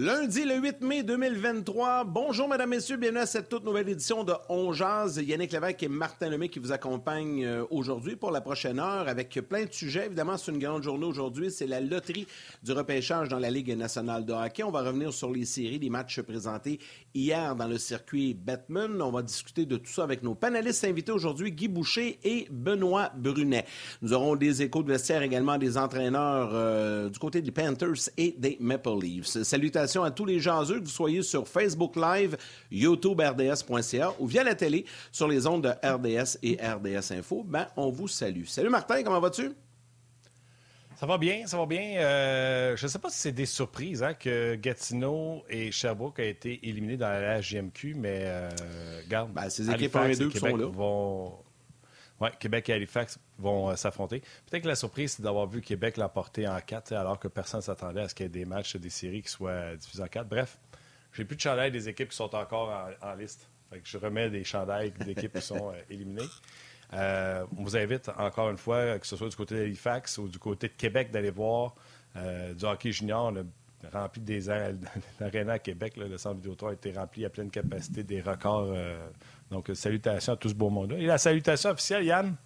[0.00, 2.04] Lundi le 8 mai 2023.
[2.04, 2.96] Bonjour, mesdames, messieurs.
[2.96, 5.20] Bienvenue à cette toute nouvelle édition de On Jazz.
[5.20, 9.30] Yannick Lévesque et Martin Lemay qui vous accompagnent euh, aujourd'hui pour la prochaine heure avec
[9.48, 10.06] plein de sujets.
[10.06, 11.50] Évidemment, c'est une grande journée aujourd'hui.
[11.50, 12.28] C'est la loterie
[12.62, 14.62] du repêchage dans la Ligue nationale de hockey.
[14.62, 16.78] On va revenir sur les séries, les matchs présentés
[17.12, 19.02] hier dans le circuit Batman.
[19.02, 23.10] On va discuter de tout ça avec nos panélistes invités aujourd'hui, Guy Boucher et Benoît
[23.16, 23.64] Brunet.
[24.02, 28.36] Nous aurons des échos de vestiaire également des entraîneurs euh, du côté des Panthers et
[28.38, 29.42] des Maple Leafs.
[29.96, 32.36] À tous les gens que vous soyez sur Facebook Live,
[32.70, 37.42] YouTube RDS.ca ou via la télé sur les ondes de RDS et RDS Info.
[37.46, 38.44] Ben, on vous salue.
[38.44, 39.50] Salut Martin, comment vas-tu?
[40.96, 42.00] Ça va bien, ça va bien.
[42.00, 46.22] Euh, je ne sais pas si c'est des surprises hein, que Gatineau et Sherbrooke ont
[46.22, 48.50] été éliminés dans la GMQ, mais euh,
[49.04, 50.66] regarde, ben, ces équipes 1 et 2 qui sont là.
[50.66, 51.32] Vont...
[52.20, 54.20] Ouais, Québec et Halifax vont euh, s'affronter.
[54.46, 57.64] Peut-être que la surprise, c'est d'avoir vu Québec l'emporter en 4, alors que personne ne
[57.64, 60.28] s'attendait à ce qu'il y ait des matchs, des séries qui soient diffusés en 4.
[60.28, 60.58] Bref,
[61.12, 63.48] j'ai plus de chandails des équipes qui sont encore en, liste.
[63.84, 66.28] je remets des chandails des équipes qui sont euh, éliminées.
[66.94, 70.38] Euh, on vous invite encore une fois, que ce soit du côté d'Halifax ou du
[70.38, 71.74] côté de Québec, d'aller voir
[72.16, 73.32] du hockey junior.
[73.92, 74.40] A rempli des
[75.20, 75.96] l'aréna à Québec.
[75.98, 78.74] le centre Vidéotron a été rempli à pleine capacité, des records
[79.50, 80.98] donc, salutations à tout ce beau monde-là.
[80.98, 82.36] Et la salutation officielle, Yann,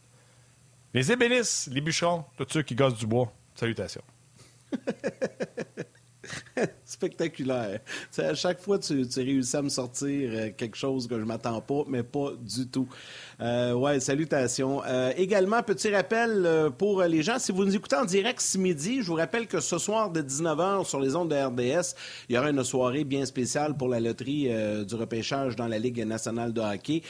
[0.95, 4.05] les ébénistes, les bûcherons, tous ceux qui gossent du bois, salutations.
[6.84, 7.81] Spectaculaire.
[8.19, 11.61] à chaque fois, tu, tu, réussis à me sortir euh, quelque chose que je m'attends
[11.61, 12.89] pas, mais pas du tout.
[13.42, 14.83] Euh, ouais, salutations.
[14.86, 18.56] Euh, également, petit rappel euh, pour les gens, si vous nous écoutez en direct ce
[18.56, 21.94] midi, je vous rappelle que ce soir de 19h sur les ondes de RDS,
[22.28, 24.50] il y aura une soirée bien spéciale pour la loterie
[24.87, 27.03] du repêchage dans la Ligue nationale de hockey.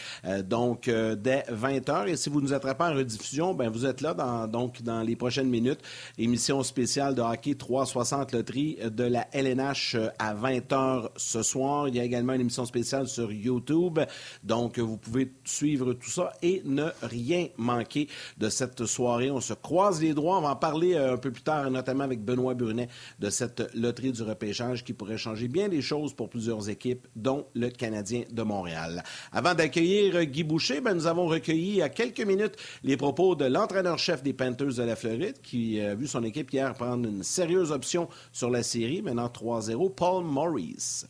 [0.45, 2.09] donc, dès 20h.
[2.09, 5.17] Et si vous nous attrapez en rediffusion, ben vous êtes là dans, donc dans les
[5.17, 5.81] prochaines minutes.
[6.19, 11.89] Émission spéciale de hockey 360 loterie de la LNH à 20h ce soir.
[11.89, 14.01] Il y a également une émission spéciale sur YouTube.
[14.43, 19.31] Donc, vous pouvez suivre tout ça et ne rien manquer de cette soirée.
[19.31, 20.39] On se croise les droits.
[20.39, 22.89] On va en parler euh, un peu plus tard, notamment avec Benoît Brunet,
[23.19, 27.47] de cette loterie du repêchage qui pourrait changer bien des choses pour plusieurs équipes, dont
[27.55, 29.03] le Canadien de Montréal.
[29.33, 34.23] Avant d'accueillir Guy Boucher, ben, nous avons recueilli a quelques minutes les propos de l'entraîneur-chef
[34.23, 38.09] des Panthers de la Floride, qui a vu son équipe hier prendre une sérieuse option
[38.33, 41.07] sur la série, maintenant 3-0, Paul Maurice.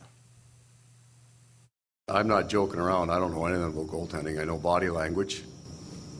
[2.09, 3.11] I'm not joking around.
[3.11, 4.39] I don't know anything about goaltending.
[4.39, 5.43] I know body language,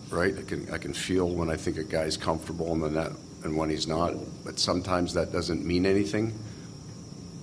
[0.10, 0.34] right?
[0.38, 3.12] I can I can feel when I think a guy's comfortable in the net
[3.44, 4.14] and when he's not.
[4.46, 6.34] But sometimes that doesn't mean anything.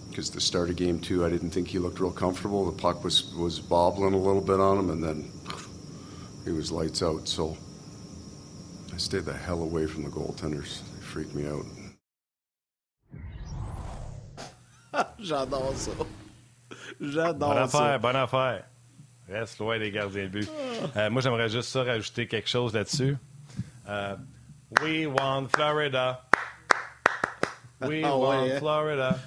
[0.09, 2.65] Because the start of game two, I didn't think he looked real comfortable.
[2.65, 5.31] The puck was was bobbling a little bit on him, and then
[6.45, 7.29] he was lights out.
[7.29, 7.59] So
[8.93, 10.81] I stayed the hell away from the goaltenders.
[10.95, 11.67] They freaked me out.
[15.19, 15.91] J'adore ça.
[17.01, 18.65] J'adore bonne affaire, bonne affaire.
[19.29, 20.51] Reste loin des gardiens de but.
[20.97, 23.17] Euh, moi, j'aimerais juste ça rajouter quelque chose là-dessus.
[23.89, 24.17] Euh,
[24.83, 26.25] we want Florida.
[27.81, 28.59] We ah want hein?
[28.59, 29.19] Florida.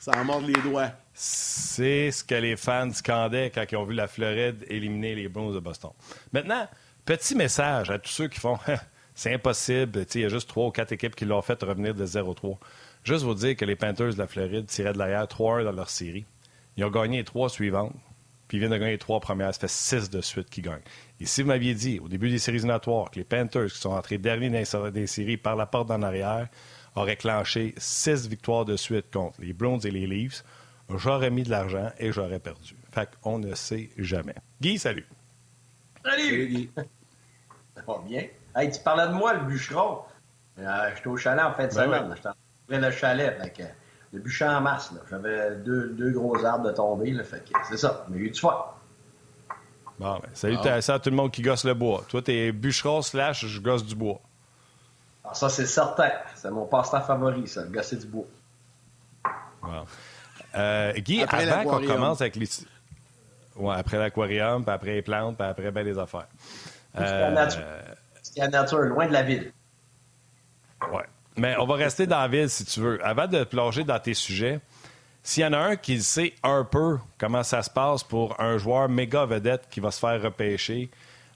[0.00, 0.90] Ça en mord les doigts.
[1.14, 5.52] C'est ce que les fans scandaient quand ils ont vu la Floride éliminer les Bruins
[5.52, 5.90] de Boston.
[6.32, 6.66] Maintenant,
[7.04, 8.58] petit message à tous ceux qui font
[9.14, 10.06] c'est impossible.
[10.14, 12.56] Il y a juste trois ou quatre équipes qui l'ont fait revenir de 0-3.
[13.04, 15.88] Juste vous dire que les Panthers de la Floride tiraient de l'arrière 3-1 dans leur
[15.88, 16.26] série.
[16.76, 17.94] Ils ont gagné les trois suivantes,
[18.46, 19.54] puis ils viennent de gagner les trois premières.
[19.54, 20.82] Ça fait six de suite qu'ils gagnent.
[21.18, 23.90] Et si vous m'aviez dit au début des séries éliminatoires que les Panthers, qui sont
[23.90, 26.48] entrés derniers dans les séries par la porte en arrière,
[26.94, 30.44] auraient clenché six victoires de suite contre les Browns et les Leafs,
[30.94, 32.76] j'aurais mis de l'argent et j'aurais perdu.
[32.92, 34.34] Fait qu'on ne sait jamais.
[34.60, 35.06] Guy, salut.
[36.04, 36.70] Salut, Guy.
[36.76, 38.24] Ça va bien?
[38.54, 40.00] Hey, tu parlais de moi, le bûcheron.
[40.58, 42.14] Euh, j'étais au chalet en fin de ben semaine.
[42.78, 43.36] Le chalet.
[43.40, 43.74] Fait
[44.12, 44.92] le bûcher en masse.
[45.08, 47.12] J'avais deux, deux, gros arbres de tomber.
[47.12, 48.04] Là, fait c'est ça.
[48.08, 48.76] Mais eu du fois.
[49.98, 52.04] Bon, ben, salut à tout le monde qui gosse le bois.
[52.08, 54.20] Toi, t'es bûcheron slash je gosse du bois.
[55.22, 56.10] Alors ah, ça, c'est certain.
[56.34, 58.24] C'est mon passe-temps favori, ça, gosser du bois.
[59.62, 59.84] Wow.
[60.54, 62.48] Euh, Guy, avant qu'on commence avec les...
[63.56, 66.28] Ouais, après l'aquarium, puis après les plantes, puis après ben, les affaires.
[66.94, 67.62] C'est la nature.
[68.22, 69.52] C'est la nature, loin de la ville.
[70.90, 71.04] Ouais.
[71.36, 73.04] Mais on va rester dans la ville si tu veux.
[73.04, 74.60] Avant de plonger dans tes sujets,
[75.22, 78.58] s'il y en a un qui sait un peu comment ça se passe pour un
[78.58, 80.90] joueur méga vedette qui va se faire repêcher,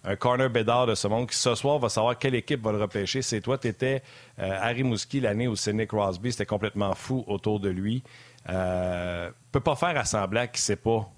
[0.05, 2.81] un corner bédard de ce monde qui ce soir va savoir quelle équipe va le
[2.81, 3.56] repêcher, c'est toi.
[3.56, 4.02] Tu étais
[4.38, 6.32] euh, Harry Mouski l'année où c'est Crosby.
[6.32, 8.02] C'était complètement fou autour de lui.
[8.50, 11.08] Euh, peut pas faire assemblant qui sait pas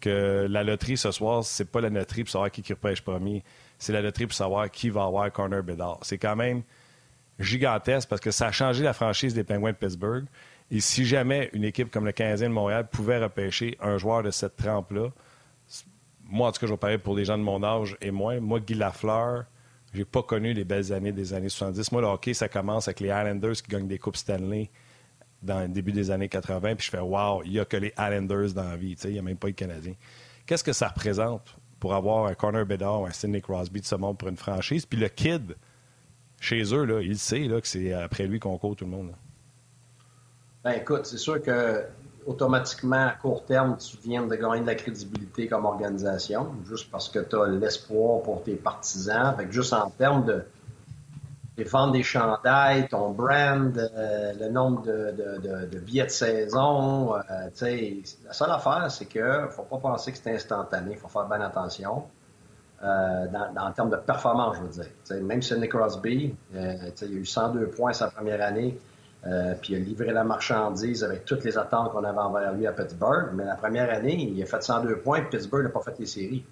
[0.00, 3.42] que la loterie ce soir, c'est pas la loterie pour savoir qui, qui repêche premier.
[3.78, 5.98] C'est la loterie pour savoir qui va avoir corner bédard.
[6.02, 6.62] C'est quand même
[7.40, 10.26] gigantesque parce que ça a changé la franchise des Penguins de Pittsburgh.
[10.70, 14.30] Et si jamais une équipe comme le Canadien de Montréal pouvait repêcher un joueur de
[14.30, 15.08] cette trempe-là,
[16.24, 18.38] moi, en tout cas, je vais parler pour les gens de mon âge et moins.
[18.38, 19.46] Moi, Guy Lafleur,
[19.92, 21.90] j'ai pas connu les belles années des années 70.
[21.90, 24.70] Moi, le hockey, ça commence avec les Islanders qui gagnent des Coupes Stanley
[25.42, 26.76] dans le début des années 80.
[26.76, 28.96] Puis je fais, wow, il n'y a que les Islanders dans la vie.
[29.02, 29.94] Il n'y a même pas les Canadiens.
[30.46, 33.96] Qu'est-ce que ça représente pour avoir un Connor Bedard ou un Sidney Crosby de ce
[33.96, 34.86] monde pour une franchise?
[34.86, 35.56] Puis le kid,
[36.40, 39.12] chez eux, là, il sait là, que c'est après lui qu'on court tout le monde.
[40.64, 41.84] Ben écoute, c'est sûr que
[42.26, 47.08] automatiquement, à court terme, tu viens de gagner de la crédibilité comme organisation, juste parce
[47.08, 49.34] que tu as l'espoir pour tes partisans.
[49.36, 50.44] Fait juste en termes de,
[51.64, 57.20] vendre des chandails, ton brand, euh, le nombre de, billets de saison, euh,
[57.60, 60.92] la seule affaire, c'est que faut pas penser que c'est instantané.
[60.92, 62.04] Il faut faire bien attention.
[62.82, 63.26] Euh,
[63.58, 65.22] en termes de performance, je veux dire.
[65.22, 68.78] même si Nick Crosby, il a eu 102 points sa première année,
[69.26, 72.66] euh, puis il a livré la marchandise avec toutes les attentes qu'on avait envers lui
[72.66, 73.32] à Pittsburgh.
[73.34, 76.06] Mais la première année, il a fait 102 points, puis Pittsburgh n'a pas fait les
[76.06, 76.44] séries.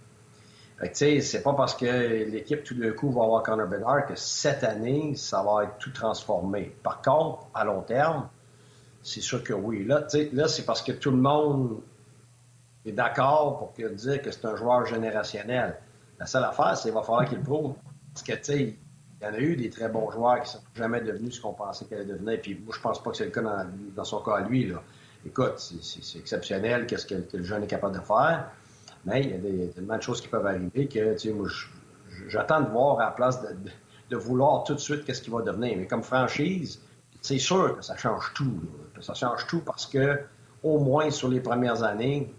[0.79, 1.87] Fait que, c'est pas parce que
[2.31, 5.91] l'équipe, tout d'un coup, va avoir Connor Bedard que cette année, ça va être tout
[5.91, 6.77] transformé.
[6.83, 8.29] Par contre, à long terme,
[9.03, 9.85] c'est sûr que oui.
[9.85, 11.81] Là, là c'est parce que tout le monde
[12.87, 15.79] est d'accord pour dire que c'est un joueur générationnel.
[16.19, 17.75] La seule affaire, c'est qu'il va falloir qu'il prouve.
[18.13, 18.79] Parce que, tu sais,
[19.21, 21.41] il y en a eu des très bons joueurs qui ne sont jamais devenus ce
[21.41, 22.41] qu'on pensait qu'elle allait devenir.
[22.41, 24.73] Puis moi, je pense pas que c'est le cas dans, son cas à lui.
[25.27, 28.51] Écoute, c'est exceptionnel qu'est-ce que, le jeune est capable de faire.
[29.05, 31.49] Mais il y a tellement de choses qui peuvent arriver que, tu sais, moi,
[32.29, 35.77] j'attends de voir à la place de, vouloir tout de suite qu'est-ce qu'il va devenir.
[35.77, 36.81] Mais comme franchise,
[37.21, 38.61] c'est sûr que ça change tout.
[39.01, 40.21] Ça change tout parce que,
[40.63, 42.33] au moins sur les premières années,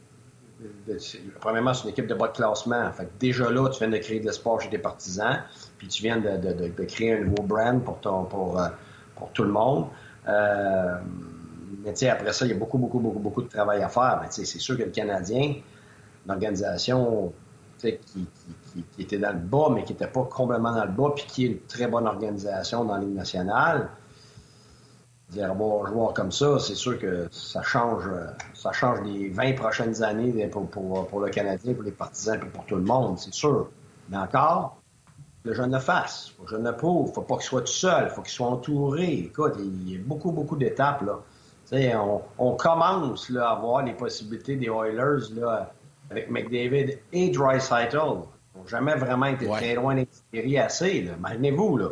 [1.39, 2.91] premièrement, c'est une équipe de bas de classement.
[3.19, 5.39] Déjà là, tu viens de créer de l'espoir chez tes partisans,
[5.77, 8.67] puis tu viens de, créer un nouveau brand pour, euh,
[9.33, 9.87] tout le monde.
[10.27, 10.97] Euh,
[11.83, 13.89] mais tu sais, après ça, il y a beaucoup, beaucoup, beaucoup, beaucoup de travail à
[13.89, 14.19] faire.
[14.21, 15.55] Mais c'est sûr que le Canadien,
[16.25, 17.33] une organisation
[17.77, 18.27] qui, qui,
[18.95, 21.45] qui, était dans le bas, mais qui n'était pas complètement dans le bas, puis qui
[21.45, 23.89] est une très bonne organisation dans la Ligue nationale,
[25.29, 28.03] dire bon joueur comme ça, c'est sûr que ça change,
[28.53, 32.65] ça change les 20 prochaines années pour, pour, le Canadien, pour les partisans, et pour
[32.65, 33.69] tout le monde, c'est sûr.
[34.09, 34.79] Mais encore,
[35.43, 36.33] le jeune le fasse.
[36.41, 37.13] le jeune le prouve.
[37.13, 38.09] Faut pas qu'il soit tout seul.
[38.09, 39.13] Faut qu'il soit entouré.
[39.13, 41.19] Écoute, il y a beaucoup, beaucoup d'étapes, là.
[41.71, 45.71] On, on, commence là, à voir les possibilités des Oilers là,
[46.09, 47.95] avec McDavid et Dreisaitl.
[47.95, 49.95] Ils n'ont jamais vraiment été très loin
[50.33, 51.07] des assez.
[51.15, 51.89] Imaginez-vous, là.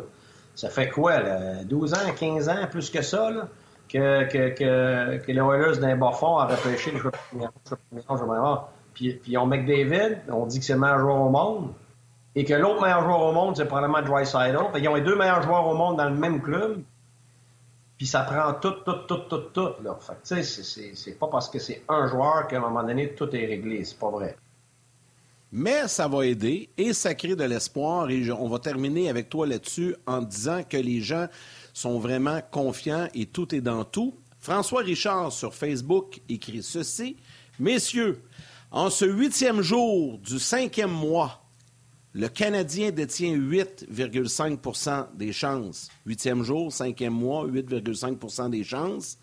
[0.58, 1.62] Ça fait quoi, là?
[1.62, 3.46] 12 ans, 15 ans, plus que ça, là,
[3.88, 6.98] que, que, que, que les Oilers d'un bas fond a repêché le
[8.92, 11.72] puis, puis ils ont McDavid, on dit que c'est le meilleur joueur au monde,
[12.34, 14.56] et que l'autre meilleur joueur au monde, c'est probablement Dry Side.
[14.74, 16.82] Ils ont les deux meilleurs joueurs au monde dans le même club,
[17.96, 19.70] puis ça prend tout, tout, tout, tout, tout.
[19.84, 19.96] Là.
[20.00, 23.32] Fait tu sais, c'est pas parce que c'est un joueur qu'à un moment donné, tout
[23.32, 23.84] est réglé.
[23.84, 24.36] C'est pas vrai.
[25.50, 28.10] Mais ça va aider et ça crée de l'espoir.
[28.10, 31.26] Et on va terminer avec toi là-dessus en disant que les gens
[31.72, 34.14] sont vraiment confiants et tout est dans tout.
[34.38, 37.16] François Richard sur Facebook écrit ceci.
[37.58, 38.22] Messieurs,
[38.70, 41.42] en ce huitième jour du cinquième mois,
[42.12, 45.88] le Canadien détient 8,5% des chances.
[46.04, 49.18] Huitième jour, cinquième mois, 8,5% des chances.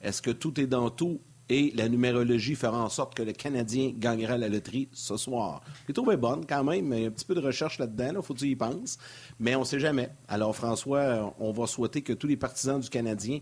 [0.00, 1.20] Est-ce que tout est dans tout?
[1.48, 5.62] Et la numérologie fera en sorte que le Canadien gagnera la loterie ce soir.
[5.86, 8.12] Je trouvé bonne quand même, mais il y a un petit peu de recherche là-dedans,
[8.16, 8.98] il faut que tu y penses.
[9.38, 10.10] Mais on ne sait jamais.
[10.28, 13.40] Alors, François, on va souhaiter que tous les partisans du Canadien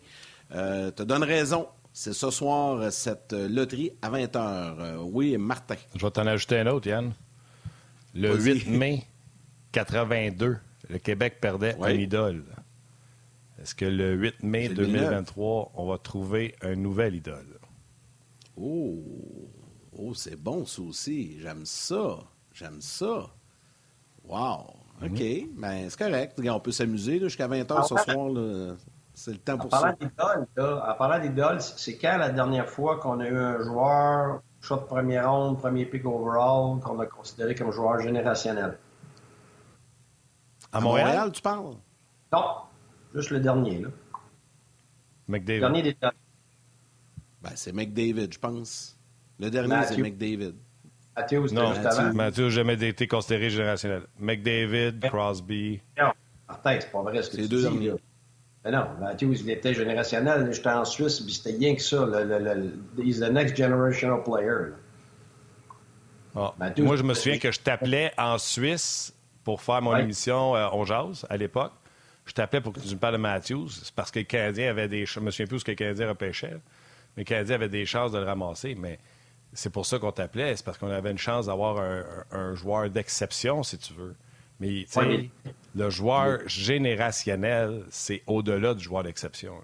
[0.55, 1.67] euh, te donnent raison.
[1.93, 4.29] C'est ce soir, cette loterie à 20 h.
[4.37, 5.77] Euh, oui, Martin.
[5.95, 7.13] Je vais t'en ajouter un autre, Yann.
[8.15, 9.05] Le 8 mai
[9.73, 10.59] 82,
[10.91, 12.45] le Québec perdait un idole.
[13.61, 17.59] Est-ce que le 8 mai 2023, on va trouver un nouvel idole?
[18.57, 19.03] Oh,
[19.97, 21.39] oh c'est bon ça aussi.
[21.41, 22.19] J'aime ça.
[22.53, 23.27] J'aime ça.
[24.25, 24.75] Wow.
[25.03, 25.21] OK.
[25.21, 25.49] Mhm.
[25.57, 26.41] Ben, c'est correct.
[26.45, 28.77] On peut s'amuser jusqu'à 20 h ce soir.
[29.15, 29.95] C'est le temps pour ça.
[30.59, 34.83] en parlant d'idole, c'est quand la dernière fois qu'on a eu un joueur, choix de
[34.83, 38.77] première ronde, premier pick overall, qu'on a considéré comme joueur générationnel?
[40.73, 41.77] À Montréal, tu parles?
[42.33, 42.45] Non,
[43.15, 43.79] juste le dernier.
[43.83, 43.89] Là.
[45.29, 45.61] McDavid.
[45.61, 45.97] Le dernier des
[47.45, 48.97] ben, c'est McDavid, je pense.
[49.39, 50.55] Le dernier, c'est McDavid.
[51.17, 51.73] Matthews, non,
[52.15, 54.03] Matthews n'a jamais été considéré générationnel.
[54.19, 55.81] McDavid, Crosby.
[55.97, 56.11] Non,
[56.49, 57.63] Martin, c'est pas vrai ce que tu deux dis.
[57.63, 58.01] Derniers.
[58.65, 60.53] Mais non, Matthews, il était générationnel.
[60.53, 62.05] J'étais en Suisse, puis c'était rien que ça.
[62.07, 64.73] Le, le, le, he's the next generational player.
[66.35, 66.53] Ah.
[66.79, 70.85] Moi, je me souviens que je t'appelais en Suisse pour faire mon émission euh, On
[70.85, 71.73] Jase à l'époque.
[72.25, 73.69] je t'appelais pour que tu me parles de Matthews.
[73.69, 76.09] C'est parce que le Canadien avait des Je me souviens plus ce que le Canadien
[76.09, 76.57] repêchait.
[77.17, 78.75] Mais le Canadien avait des chances de le ramasser.
[78.75, 78.99] Mais
[79.53, 80.57] c'est pour ça qu'on t'appelait.
[80.57, 81.83] C'est parce qu'on avait une chance d'avoir
[82.31, 84.15] un, joueur d'exception, si tu veux.
[84.61, 84.87] Mais,
[85.75, 89.55] le joueur générationnel, c'est au-delà du joueur d'exception.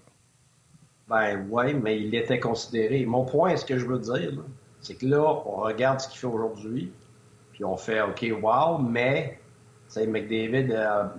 [1.07, 3.05] Ben oui, mais il était considéré.
[3.05, 4.31] Mon point, ce que je veux dire,
[4.81, 6.91] c'est que là, on regarde ce qu'il fait aujourd'hui,
[7.53, 9.39] puis on fait OK, wow, mais
[9.97, 11.13] McDavid a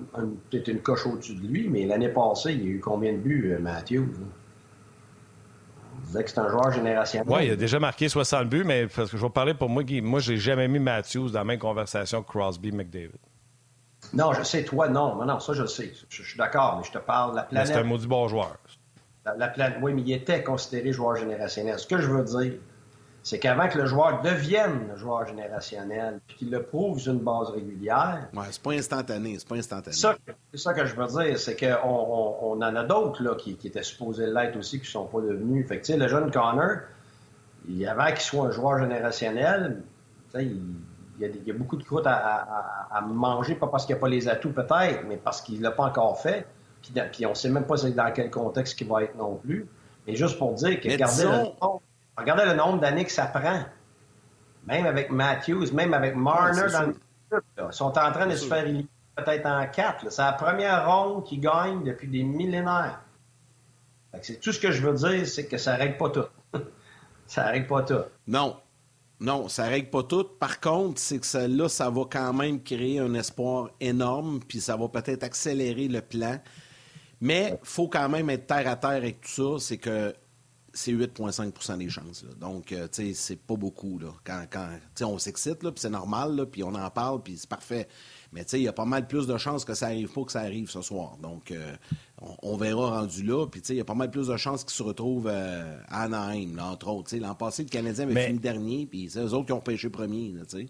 [0.51, 3.19] peut-être une coche au-dessus de lui, mais l'année passée, il y a eu combien de
[3.19, 4.09] buts, euh, Matthews?
[5.95, 7.29] On disait que c'est un joueur générationnel.
[7.29, 9.83] Oui, il a déjà marqué 60 buts, mais parce que je vais parler pour moi,
[9.83, 13.11] Guy, moi, j'ai jamais mis Matthews dans la même conversation que Crosby-McDavid.
[14.13, 15.25] Non, je sais, toi, non.
[15.25, 15.93] Non, ça, je sais.
[16.09, 17.69] Je, suis d'accord, mais je te parle de la planète.
[17.69, 18.57] C'est un maudit bon joueur.
[19.25, 21.79] La, planète, oui, mais il était considéré joueur générationnel.
[21.79, 22.55] Ce que je veux dire,
[23.23, 27.21] c'est qu'avant que le joueur devienne le joueur générationnel, puis qu'il le prouve sur une
[27.21, 28.29] base régulière.
[28.35, 29.95] Oui, c'est pas instantané, c'est pas instantané.
[29.95, 31.89] C'est ça, que je veux dire, c'est qu'on
[32.43, 35.69] on, en a d'autres là, qui, étaient supposés l'être aussi, qui ne sont pas devenus.
[35.69, 36.79] Fait que, le jeune Connor,
[37.89, 39.83] avant qu'il soit un joueur générationnel,
[40.35, 40.75] il,
[41.21, 44.53] y a, beaucoup de croûtes à, manger, pas parce qu'il n'y a pas les atouts
[44.53, 46.45] peut-être, mais parce qu'il ne l'a pas encore fait.
[47.13, 49.69] Puis, on ne sait même pas dans quel contexte il va être non plus.
[50.09, 51.79] Mais juste pour dire que regardez, le,
[52.17, 53.65] regardez le nombre d'années que ça prend.
[54.67, 56.95] Même avec Matthews, même avec Marner dans le
[57.33, 58.65] ils sont en train de se faire
[59.17, 60.11] peut-être en quatre.
[60.11, 63.01] C'est la première ronde qu'ils gagnent depuis des millénaires.
[64.21, 66.27] C'est tout ce que je veux dire, c'est que ça règle pas tout.
[67.27, 68.05] ça règle pas tout.
[68.27, 68.59] Non.
[69.21, 70.25] Non, ça règle pas tout.
[70.25, 74.61] Par contre, c'est que ça, là, ça va quand même créer un espoir énorme, puis
[74.61, 76.41] ça va peut-être accélérer le plan.
[77.21, 79.65] Mais il faut quand même être terre à terre avec tout ça.
[79.65, 80.13] C'est que
[80.73, 82.25] c'est 8,5% des chances.
[82.41, 83.99] Donc, euh, tu sais, c'est pas beaucoup.
[83.99, 84.09] Là.
[84.25, 87.89] Quand, quand on s'excite, puis c'est normal, puis on en parle, puis c'est parfait.
[88.33, 90.25] Mais tu sais, il y a pas mal plus de chances que ça arrive pas
[90.25, 91.19] que ça arrive ce soir.
[91.23, 91.75] Donc, euh,
[92.43, 93.47] on, verra rendu là.
[93.47, 95.79] Puis, tu sais, il y a pas mal plus de chances qu'ils se retrouvent euh,
[95.89, 97.15] à Anaheim, entre autres.
[97.17, 100.35] L'an passé, le Canadien avait fini dernier, puis c'est eux autres qui ont pêché premier,
[100.49, 100.67] tu sais.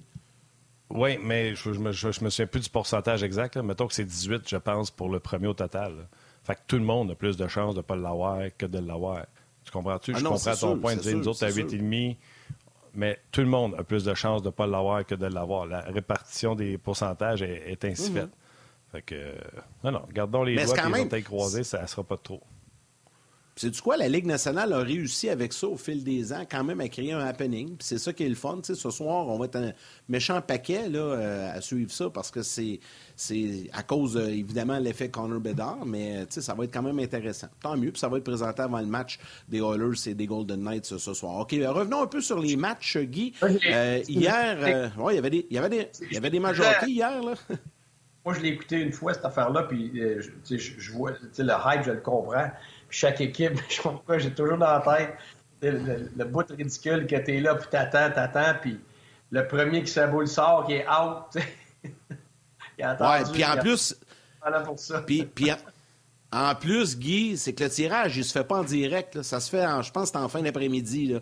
[0.90, 3.56] Oui, mais je, me, je, me souviens plus du pourcentage exact.
[3.56, 6.08] Mettons que c'est 18, je pense, pour le premier au total.
[6.44, 8.78] Fait que tout le monde a plus de chances de ne pas l'avoir que de
[8.78, 9.24] l'avoir.
[9.64, 10.12] Tu comprends-tu?
[10.14, 11.14] Ah je comprends ton point de vue.
[11.14, 12.16] Nous autres, à 8,5,
[12.94, 15.66] mais tout le monde a plus de chances de ne pas l'avoir que de l'avoir.
[15.66, 18.16] La répartition des pourcentages est, ainsi mhm.
[18.16, 18.30] faite.
[18.90, 19.34] Fait que,
[19.82, 22.42] non, non, gardons les doigts et les croisés, ça ne sera pas trop.
[23.62, 26.64] C'est du quoi, la Ligue nationale a réussi avec ça au fil des ans quand
[26.64, 27.76] même à créer un happening.
[27.78, 28.58] c'est ça qui est le fun.
[28.60, 29.70] ce soir, on va être un
[30.08, 32.80] méchant paquet là, euh, à suivre ça parce que c'est,
[33.72, 37.46] à cause, euh, évidemment, l'effet Connor Bedard, mais ça va être quand même intéressant.
[37.60, 40.60] Tant mieux, puis ça va être présenté avant le match des Oilers et des Golden
[40.60, 41.38] Knights ce soir.
[41.38, 43.32] OK, euh, revenons un peu sur les matchs, Guy.
[43.44, 47.22] hier, il y avait des, y avait des, y avait des matchs hier.
[47.22, 47.34] Là.
[48.24, 51.92] Moi, je l'ai écouté une fois, cette affaire-là, puis je, je vois le hype, je
[51.92, 52.50] le comprends
[52.92, 55.14] chaque équipe, je sais pas pourquoi, j'ai toujours dans la tête
[55.70, 58.78] le, bout ridicule que t'es là, puis t'attends, t'attends, puis
[59.30, 61.34] le premier qui se boule sort, qui est out.
[62.78, 63.96] ouais, puis en plus.
[65.06, 65.50] Puis, puis
[66.32, 69.22] en plus, Guy, c'est que le tirage, il se fait pas en direct.
[69.22, 71.14] Ça se fait, en, je pense, en fin d'après-midi,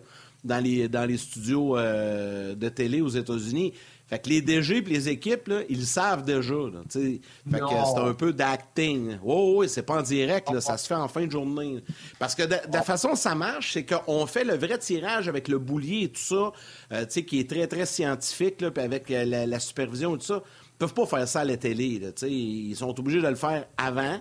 [0.43, 3.73] dans les, dans les studios euh, de télé aux États-Unis.
[4.11, 6.53] Fait que les DG et les équipes, là, ils le savent déjà.
[6.89, 9.17] fait que c'est un peu d'acting.
[9.23, 11.81] Oui, oui, c'est pas en direct, là, ça se fait en fin de journée.
[12.19, 15.59] Parce que de, la façon ça marche, c'est qu'on fait le vrai tirage avec le
[15.59, 16.51] boulier et tout ça,
[16.91, 20.43] euh, qui est très, très scientifique, là, puis avec la, supervision et tout ça.
[20.43, 21.99] Ils peuvent pas faire ça à la télé.
[21.99, 24.19] Là, ils sont obligés de le faire avant.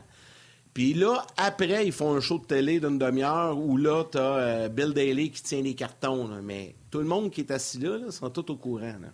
[0.73, 4.20] Puis là, après, ils font un show de télé d'une demi-heure où là, tu as
[4.20, 6.28] euh, Bill Daly qui tient les cartons.
[6.44, 8.94] Mais tout le monde qui est assis là, là sont tous au courant.
[9.02, 9.09] Là.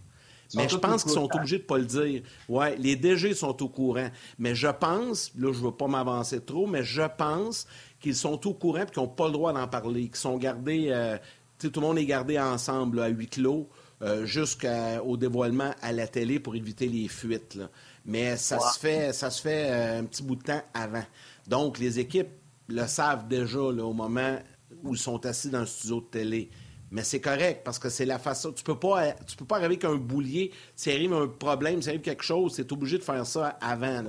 [0.54, 2.22] Mais je pense qu'ils sont obligés de ne pas le dire.
[2.48, 4.08] Oui, les DG sont au courant.
[4.38, 7.66] Mais je pense, là, je ne veux pas m'avancer trop, mais je pense
[8.00, 10.88] qu'ils sont au courant et qu'ils n'ont pas le droit d'en parler, qu'ils sont gardés,
[10.90, 11.16] euh,
[11.58, 13.68] tout le monde est gardé ensemble à huis clos
[14.02, 17.58] euh, jusqu'au dévoilement à la télé pour éviter les fuites.
[18.04, 21.04] Mais ça se fait, ça se fait euh, un petit bout de temps avant.
[21.46, 22.28] Donc, les équipes
[22.68, 24.38] le savent déjà au moment
[24.82, 26.50] où ils sont assis dans le studio de télé.
[26.90, 28.52] Mais c'est correct parce que c'est la façon.
[28.52, 30.52] Tu peux pas, tu peux pas arriver avec un boulier.
[30.76, 34.04] S'il arrive un problème, s'il arrive quelque chose, c'est obligé de faire ça avant.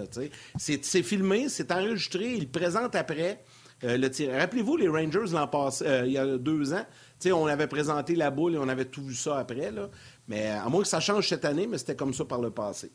[0.58, 3.44] C'est filmé, c'est enregistré, il présente après.
[3.84, 6.86] Euh, le Rappelez-vous, les Rangers l'an passé, euh, il y a deux ans,
[7.32, 9.72] on avait présenté la boule et on avait tout vu ça après.
[9.72, 9.90] Là.
[10.28, 12.92] Mais à moins que ça change cette année, mais c'était comme ça par le passé.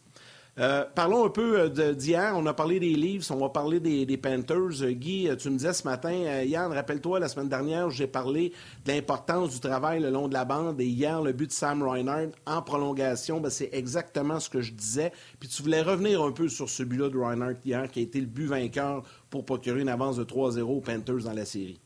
[0.59, 2.35] Euh, parlons un peu d'hier.
[2.37, 4.87] On a parlé des Leafs, on va parler des, Panthers.
[4.92, 8.52] Guy, tu me disais ce matin, Yann, rappelle-toi, la semaine dernière, j'ai parlé
[8.85, 10.78] de l'importance du travail le long de la bande.
[10.80, 14.73] Et hier, le but de Sam Reinhardt en prolongation, ben, c'est exactement ce que je
[14.73, 15.12] disais.
[15.40, 18.21] Puis tu voulais revenir un peu sur ce but-là de Reinhardt hier, qui a été
[18.21, 21.80] le but vainqueur pour procurer une avance de 3-0 aux Panthers dans la série.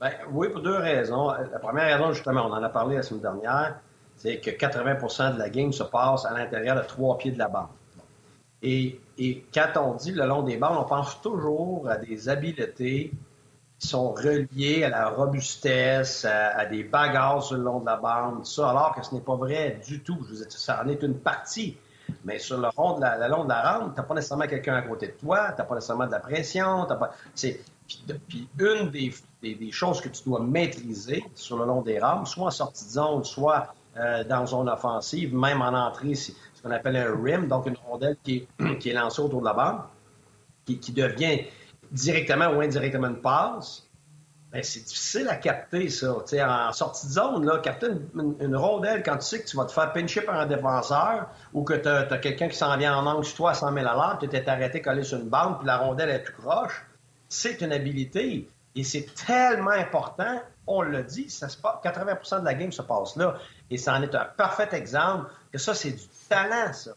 [0.00, 1.30] Ben, oui, pour deux raisons.
[1.30, 3.80] La première raison, justement, on en a parlé la semaine dernière,
[4.22, 7.48] c'est que 80% de la game se passe à l'intérieur de trois pieds de la
[7.48, 7.66] bande.
[8.62, 9.00] Et,
[9.52, 13.10] quand on dit le long des bandes, on pense toujours à des habiletés
[13.80, 18.46] qui sont reliées à la robustesse, à, des bagarres sur le long de la bande,
[18.46, 20.18] ça, alors que ce n'est pas vrai du tout.
[20.28, 21.76] Je vous ça en est une partie.
[22.24, 24.74] Mais sur le long de la, long de la rampe, tu n'as pas nécessairement quelqu'un
[24.74, 26.86] à côté de toi, tu n'as pas nécessairement de la pression.
[26.86, 27.12] T'as pas...
[28.28, 29.12] Puis, une des,
[29.42, 32.90] des, choses que tu dois maîtriser sur le long des rampes, soit en sortie de
[32.90, 36.32] zone, soit euh, dans zone offensive, même en entrée, ce
[36.62, 39.88] qu'on appelle un rim, donc une rondelle qui est, lancée autour de la
[40.64, 41.40] qui, qui devient
[41.90, 43.86] directement ou indirectement une passe.
[44.52, 46.14] Ben, c'est difficile à capter, ça.
[46.14, 49.72] en sortie de zone, là, capter une, rondelle quand tu sais que tu vas te
[49.72, 53.24] faire pincher par un défenseur ou que tu as, quelqu'un qui s'en vient en angle
[53.24, 55.66] sur toi à 100 000 à l'heure, tu t'es arrêté collé sur une bande, puis
[55.66, 56.84] la rondelle est tout croche,
[57.30, 58.46] c'est une habilité.
[58.74, 62.82] Et c'est tellement important, on le dit, ça se passe, 80% de la game se
[62.82, 63.34] passe là.
[63.70, 66.92] Et ça en est un parfait exemple que ça, c'est du talent, ça.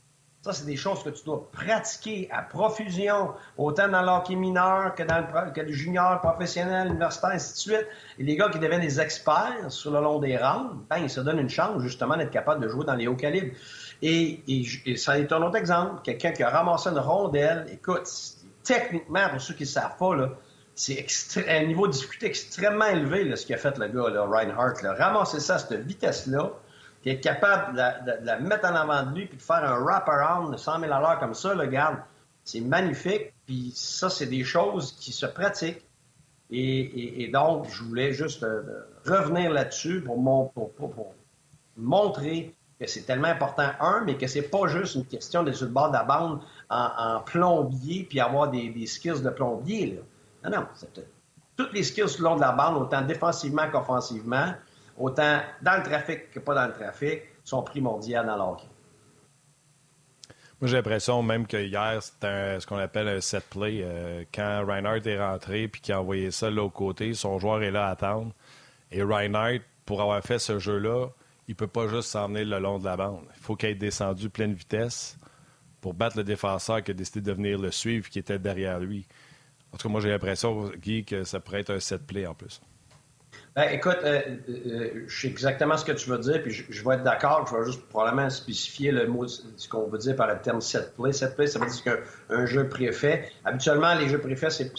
[0.45, 5.01] Ça, c'est des choses que tu dois pratiquer à profusion, autant dans l'hockey mineur que
[5.01, 7.87] dans le, que le junior, professionnel, universitaire, ainsi de suite.
[8.19, 11.19] Et les gars qui deviennent des experts sur le long des rangs, ben, ils se
[11.19, 13.55] donnent une chance, justement, d'être capable de jouer dans les hauts calibres.
[14.03, 16.03] Et, et, ça est un autre exemple.
[16.03, 18.07] Quelqu'un qui a ramassé une rondelle, écoute,
[18.63, 20.29] techniquement, pour ceux qui ne savent pas, là,
[20.75, 24.75] c'est un niveau de difficulté extrêmement élevé, ce qu'a fait le gars, là, Reinhardt.
[24.83, 26.51] Ramasser ça à cette vitesse-là,
[27.01, 30.51] qui est capable de la, mettre en avant de lui puis de faire un wrap-around
[30.51, 31.97] de 100 000 à l'heure comme ça, le garde,
[32.43, 33.33] c'est magnifique.
[33.45, 35.85] Puis ça, c'est des choses qui se pratiquent.
[36.51, 38.61] Et, donc, je voulais juste euh,
[39.05, 40.17] revenir là-dessus pour,
[41.77, 45.67] montrer que c'est tellement important, un, mais que c'est pas juste une question de sur
[45.67, 49.95] le de la bande en, plombier puis avoir des, des skills de plombier.
[49.95, 50.01] Là.
[50.45, 50.67] Non, non.
[51.57, 54.53] Toutes les skills le long de la bande, autant défensivement qu'offensivement,
[54.97, 58.67] autant dans le trafic que pas dans le trafic, sont primordiales dans l'hockey.
[60.61, 63.81] Moi, j'ai l'impression même que hier, c'était ce qu'on appelle un set play.
[63.83, 67.61] Euh, quand Reinhardt est rentré puis qu'il a envoyé ça de l'autre côté, son joueur
[67.61, 68.31] est là à attendre.
[68.91, 71.07] Et Reinhardt, pour avoir fait ce jeu-là,
[71.47, 73.25] il peut pas juste s'emmener le long de la bande.
[73.35, 75.17] Il faut qu'il ait descendu pleine vitesse
[75.81, 79.05] pour battre le défenseur qui a décidé de venir le suivre, qui était derrière lui.
[79.75, 82.33] En tout cas, moi, j'ai l'impression, Guy, que ça pourrait être un set play en
[82.33, 82.61] plus.
[83.57, 86.95] Ben, écoute, euh, euh, je sais exactement ce que tu veux dire, puis je, vais
[86.95, 87.45] être d'accord.
[87.45, 90.93] Je vais juste probablement spécifier le mot, ce qu'on veut dire par le terme set
[90.95, 91.11] play.
[91.11, 93.29] Set play, ça veut dire qu'un jeu préfet.
[93.43, 94.71] Habituellement, les jeux préfets, c'est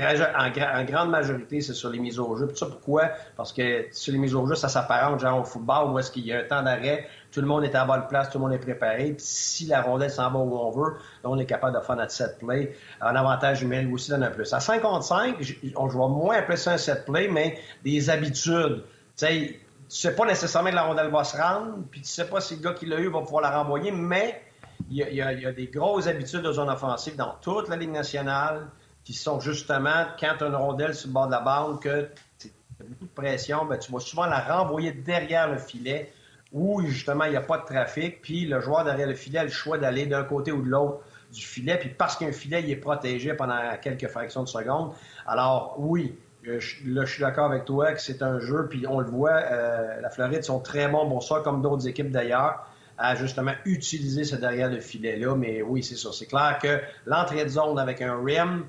[0.00, 2.46] en, grande majorité, c'est sur les mises au jeu.
[2.46, 3.10] Pourquoi?
[3.36, 6.24] Parce que sur les mises au jeu, ça s'apparente genre au football où est-ce qu'il
[6.24, 8.52] y a un temps d'arrêt, tout le monde est à bonne place, tout le monde
[8.52, 9.12] est préparé.
[9.12, 12.12] Puis si la rondelle s'en va où on veut, on est capable de faire notre
[12.12, 12.76] set play.
[13.00, 14.52] Un avantage numérique aussi donne un plus.
[14.52, 15.36] À 55,
[15.76, 18.84] on joue moins appeler ça un set play, mais des habitudes.
[19.16, 22.26] Tu sais, tu sais pas nécessairement que la rondelle va se rendre, puis tu sais
[22.26, 24.42] pas si le gars qui l'a eu va pouvoir la renvoyer, mais
[24.90, 27.90] il y, il y a des grosses habitudes de zone offensive dans toute la Ligue
[27.90, 28.68] nationale
[29.04, 32.08] qui sont justement, quand tu as une rondelle sur le bord de la bande, que
[32.38, 32.48] tu
[32.80, 36.12] as beaucoup de pression, ben, tu vas souvent la renvoyer derrière le filet
[36.52, 39.44] où justement il n'y a pas de trafic, puis le joueur derrière le filet a
[39.44, 41.00] le choix d'aller d'un côté ou de l'autre
[41.32, 44.92] du filet, puis parce qu'un filet il est protégé pendant quelques fractions de secondes.
[45.26, 49.10] Alors oui, là je suis d'accord avec toi que c'est un jeu, puis on le
[49.10, 52.64] voit, euh, la Floride sont très bons pour ça, comme d'autres équipes d'ailleurs
[52.98, 55.36] à justement utiliser ce derrière le filet-là.
[55.36, 56.10] Mais oui, c'est ça.
[56.12, 58.66] C'est clair que l'entrée de zone avec un rim,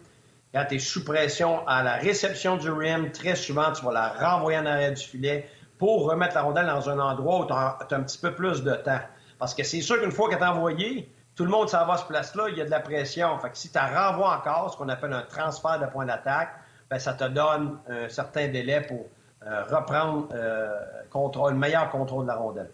[0.54, 4.10] quand tu es sous pression à la réception du rim, très souvent, tu vas la
[4.10, 7.78] renvoyer en arrière du filet pour remettre la rondelle dans un endroit où tu as,
[7.92, 9.00] un petit peu plus de temps.
[9.38, 11.98] Parce que c'est sûr qu'une fois qu'elle est envoyée, tout le monde s'en va à
[11.98, 13.38] ce place-là, il y a de la pression.
[13.40, 16.50] Fait que si tu renvoies encore, ce qu'on appelle un transfert de point d'attaque,
[16.90, 19.06] ben, ça te donne un certain délai pour
[19.46, 20.68] euh, reprendre euh,
[21.10, 22.72] contrôle, le meilleur contrôle de la rondelle.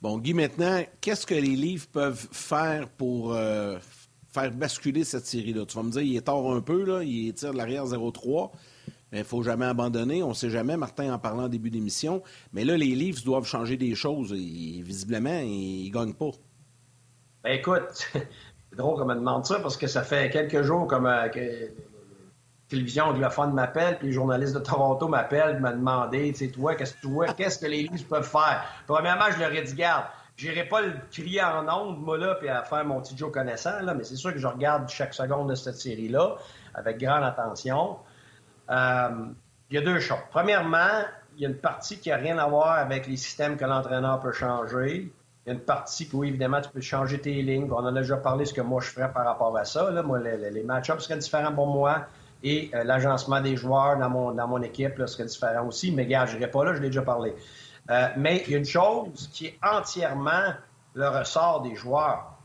[0.00, 3.78] Bon, Guy, maintenant, qu'est-ce que les livres peuvent faire pour euh,
[4.32, 5.66] faire basculer cette série-là.
[5.66, 8.50] Tu vas me dire, il est tard un peu, là, il tire de l'arrière 0-3.
[9.12, 10.22] Mais il ne faut jamais abandonner.
[10.22, 12.22] On ne sait jamais, Martin en parlant en début d'émission.
[12.54, 14.32] Mais là, les Leafs doivent changer des choses.
[14.32, 16.30] Et, visiblement, ils ne gagnent pas.
[17.44, 21.06] Ben écoute, c'est drôle qu'on me demande ça parce que ça fait quelques jours comme
[21.06, 21.66] euh, que la
[22.68, 26.94] télévision anglophone m'appelle, puis les journalistes de Toronto m'appellent, me demandé, tu sais, toi, qu'est-ce
[26.94, 28.64] que vois, qu'est-ce que les Leafs peuvent faire?
[28.86, 32.48] Premièrement, je leur ai dit, garde, J'irai pas le crier en ondes, moi, là, puis
[32.48, 35.50] à faire mon petit Joe connaissant, là, mais c'est sûr que je regarde chaque seconde
[35.50, 36.36] de cette série-là
[36.74, 37.98] avec grande attention.
[38.70, 39.26] Euh,
[39.70, 40.18] il y a deux choses.
[40.30, 41.02] Premièrement,
[41.36, 44.20] il y a une partie qui n'a rien à voir avec les systèmes que l'entraîneur
[44.20, 45.12] peut changer.
[45.44, 47.68] Il y a une partie où, évidemment, tu peux changer tes lignes.
[47.70, 49.90] On en a déjà parlé ce que moi je ferais par rapport à ça.
[49.90, 50.02] Là.
[50.02, 52.06] Moi, les, match-ups seraient différents pour moi
[52.44, 55.90] et euh, l'agencement des joueurs dans mon, dans mon équipe là, serait différent aussi.
[55.90, 57.34] Mais gars, je n'irai pas là, je l'ai déjà parlé.
[57.90, 60.54] Euh, mais il y a une chose qui est entièrement
[60.94, 62.38] le ressort des joueurs.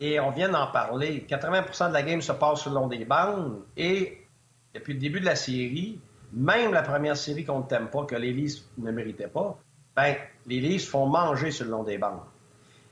[0.00, 1.24] Et on vient d'en parler.
[1.28, 3.62] 80 de la game se passe le long des bandes.
[3.76, 4.26] Et
[4.74, 6.00] depuis le début de la série,
[6.32, 8.32] même la première série qu'on ne t'aime pas, que les
[8.78, 9.58] ne méritaient pas,
[9.94, 12.22] ben, les font manger sur le long des bandes.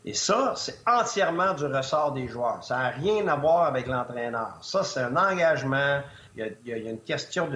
[0.05, 2.63] Et ça, c'est entièrement du ressort des joueurs.
[2.65, 4.59] Ça n'a rien à voir avec l'entraîneur.
[4.63, 6.01] Ça, c'est un engagement.
[6.37, 7.49] Il y, a, une question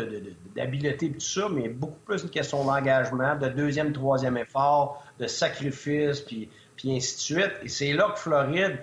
[0.55, 5.27] d'habileté de, tout ça, mais beaucoup plus une question d'engagement, de deuxième, troisième effort, de
[5.27, 7.53] sacrifice, puis, puis ainsi de suite.
[7.63, 8.79] Et c'est là que Floride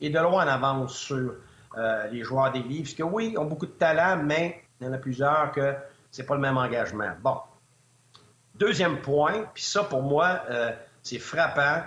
[0.00, 1.34] est de loin en avance sur
[1.76, 2.82] euh, les joueurs des Leafs.
[2.82, 5.74] Parce que oui, ils ont beaucoup de talent, mais il y en a plusieurs que
[6.10, 7.10] c'est pas le même engagement.
[7.20, 7.38] Bon.
[8.54, 10.70] Deuxième point, puis ça, pour moi, euh,
[11.02, 11.82] c'est frappant,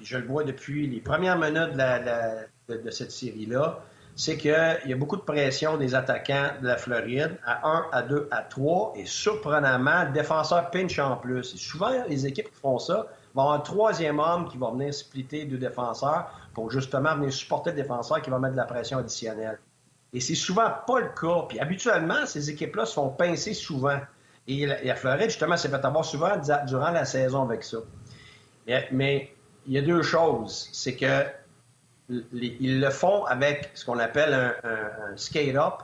[0.00, 3.82] je le vois depuis les premières minutes de, cette série-là,
[4.14, 8.02] c'est qu'il y a beaucoup de pression des attaquants de la Floride à 1, à
[8.02, 11.54] 2, à 3, et surprenamment, défenseur pinch en plus.
[11.54, 14.92] Et souvent, les équipes qui font ça vont avoir un troisième homme qui va venir
[14.92, 18.98] splitter deux défenseurs pour justement venir supporter le défenseur qui va mettre de la pression
[18.98, 19.58] additionnelle.
[20.12, 21.46] Et c'est souvent pas le cas.
[21.48, 23.98] Puis habituellement, ces équipes-là se font pincer souvent.
[24.46, 27.78] Et la, Floride, justement, s'est fait avoir souvent durant la saison avec ça.
[28.90, 29.34] Mais,
[29.66, 30.68] il y a deux choses.
[30.72, 31.24] C'est que
[32.08, 35.82] ils le font avec ce qu'on appelle un, skate-up,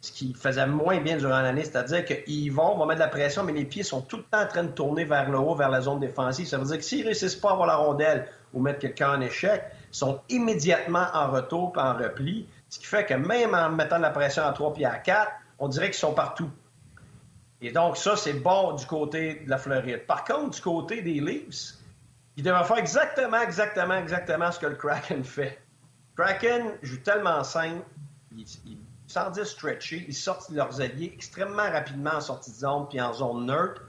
[0.00, 3.42] ce qui faisait moins bien durant l'année, c'est-à-dire qu'ils vont, vont mettre de la pression,
[3.42, 5.68] mais les pieds sont tout le temps en train de tourner vers le haut, vers
[5.68, 6.46] la zone défensive.
[6.46, 9.20] Ça veut dire que s'ils réussissent pas à avoir la rondelle ou mettre quelqu'un en
[9.20, 12.46] échec, ils sont immédiatement en retour et en repli.
[12.68, 15.30] Ce qui fait que même en mettant de la pression à 3 pieds à 4,
[15.58, 16.50] on dirait qu'ils sont partout.
[17.60, 20.06] Et donc, ça, c'est bon du côté de la Floride.
[20.06, 21.74] Par contre, du côté des Leafs,
[22.36, 25.58] ils devraient faire exactement, exactement, exactement ce que le Kraken fait.
[26.16, 27.84] Kraken joue tellement simple,
[28.36, 28.46] ils,
[29.06, 33.12] sans dire stretcher, ils sortent leurs alliés extrêmement rapidement en sortie de zone puis en
[33.12, 33.82] zone neutre.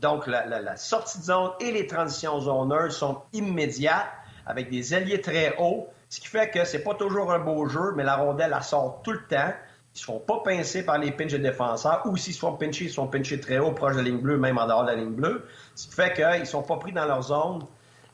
[0.00, 4.10] Donc, la, sortie de zone et les transitions zone neutre sont immédiates
[4.44, 7.92] avec des alliés très hauts ce qui fait que c'est pas toujours un beau jeu,
[7.96, 9.52] mais la rondelle, elle sort tout le temps.
[9.94, 12.90] Ils ne sont pas pincés par les pinches de défenseurs, ou s'ils sont pinchés, ils
[12.90, 15.14] sont pinchés très haut, proche de la ligne bleue, même en dehors de la ligne
[15.14, 15.46] bleue.
[15.74, 17.64] Ce qui fait qu'ils ne sont pas pris dans leur zone.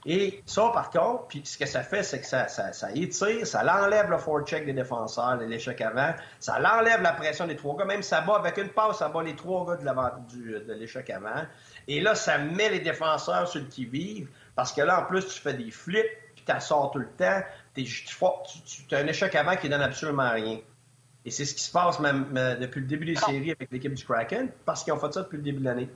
[0.05, 3.47] Et ça, par contre, puis ce que ça fait, c'est que ça, ça, ça étire,
[3.47, 7.85] ça l'enlève le forecheck des défenseurs, l'échec avant, ça l'enlève la pression des trois gars,
[7.85, 11.45] même ça bat avec une passe, ça bat les trois gars de, de l'échec avant.
[11.87, 15.41] Et là, ça met les défenseurs sur le qui-vive, parce que là, en plus, tu
[15.41, 17.43] fais des flips, puis tu sors tout le temps
[17.75, 20.59] tu, as un échec avant qui donne absolument rien.
[21.25, 22.27] Et c'est ce qui se passe même,
[22.61, 25.37] depuis le début des séries avec l'équipe du Kraken, parce qu'ils ont fait ça depuis
[25.37, 25.89] le début de l'année.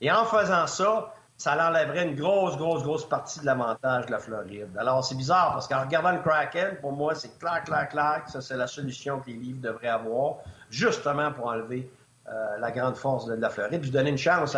[0.00, 4.18] Et en faisant ça, ça l'enlèverait une grosse, grosse, grosse partie de l'avantage de la
[4.18, 4.68] Floride.
[4.78, 8.30] Alors, c'est bizarre, parce qu'en regardant le Kraken, pour moi, c'est clair, clair, clair que
[8.30, 10.36] ça, c'est la solution que les livres devraient avoir,
[10.70, 11.90] justement pour enlever
[12.28, 14.56] euh, la grande force de, la Floride, puis donner une chance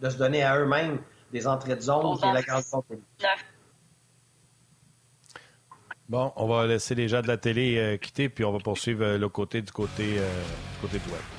[0.00, 0.98] de se donner à eux-mêmes
[1.32, 2.98] des entrées de zone, qui est la grande force de
[6.08, 9.04] Bon, on va laisser les gens de la télé euh, quitter, puis on va poursuivre
[9.04, 10.42] euh, le côté du côté, euh,
[10.74, 11.33] du côté de web.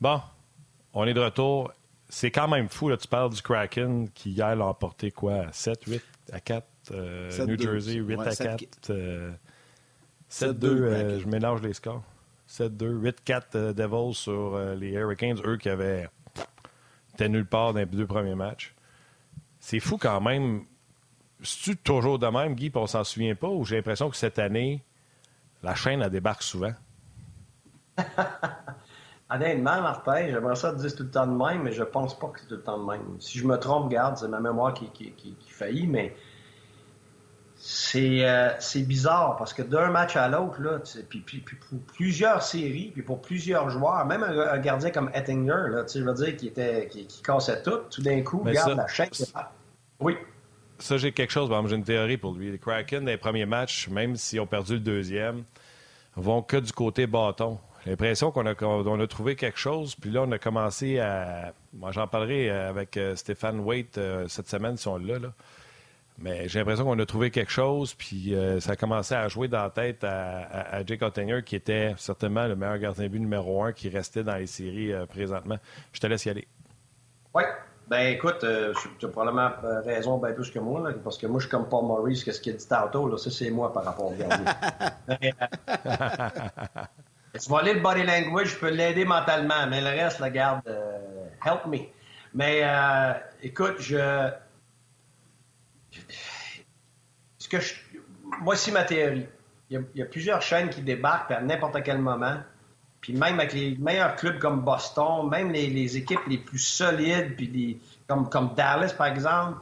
[0.00, 0.20] Bon,
[0.92, 1.72] on est de retour.
[2.08, 5.46] C'est quand même fou, là, tu parles du Kraken qui hier l'a emporté quoi?
[5.52, 6.02] 7, 8
[6.32, 6.66] à 4
[7.46, 8.92] New Jersey, 8 à 4
[10.30, 12.02] 7-2, je mélange les scores.
[12.48, 16.08] 7-2, 8-4 Devils sur les Hurricanes, eux qui avaient
[17.14, 18.74] été nulle part dans les deux premiers matchs.
[19.60, 20.64] C'est fou quand même.
[21.42, 24.38] C'est-tu toujours de même, Guy, puis on s'en souvient pas, ou j'ai l'impression que cette
[24.38, 24.82] année,
[25.62, 26.72] la chaîne, elle débarque souvent?
[29.34, 32.28] Honnêtement, Martin, j'aimerais ça te dire tout le temps de même, mais je pense pas
[32.28, 33.16] que c'est tout le temps de même.
[33.18, 36.14] Si je me trompe, garde, c'est ma mémoire qui, qui, qui, faillit, mais
[37.96, 42.90] euh, c'est bizarre parce que d'un match à l'autre, là, puis, puis, pour plusieurs séries,
[42.92, 46.88] puis pour plusieurs joueurs, même un, gardien comme Ettinger, là, je veux dire, qui, était,
[46.88, 49.08] qui, cassait tout, tout d'un coup, regarde la chaîne.
[49.98, 50.16] Oui.
[50.78, 52.52] Ça, j'ai quelque chose, j'ai une théorie pour lui.
[52.52, 55.44] Les Kraken, dans les premiers matchs, même s'ils ont perdu le deuxième,
[56.14, 57.58] vont que du côté bâton.
[57.84, 61.52] J'ai l'impression qu'on a, on a trouvé quelque chose, puis là, on a commencé à.
[61.74, 65.18] Moi, j'en parlerai avec euh, Stéphane Waite euh, cette semaine, ils sont là.
[65.18, 65.32] là.
[66.16, 69.48] Mais j'ai l'impression qu'on a trouvé quelque chose, puis euh, ça a commencé à jouer
[69.48, 73.62] dans la tête à, Jake Ottinger, qui était certainement le meilleur gardien de but numéro
[73.64, 75.58] un qui restait dans les séries présentement.
[75.92, 76.46] Je te laisse y aller.
[77.34, 77.42] Oui.
[77.88, 79.50] Ben écoute, euh, tu as probablement
[79.84, 82.40] raison bien plus que moi, là, parce que moi, je suis comme Paul Maurice, qu'est-ce
[82.40, 84.44] qu'il a dit tantôt, là, ça c'est moi par rapport au gardien.
[87.38, 90.62] tu vas aller le body language, je peux l'aider mentalement, mais le reste, la garde,
[90.68, 91.78] euh, help me.
[92.32, 94.30] Mais euh, écoute, je.
[97.38, 97.74] Ce que je...
[98.42, 99.26] Voici ma théorie.
[99.70, 102.36] Il y, a, plusieurs chaînes qui débarquent à n'importe quel moment.
[103.00, 107.34] Puis même avec les meilleurs clubs comme Boston, même les, les équipes les plus solides,
[107.36, 109.58] puis les, comme, comme Dallas, par exemple.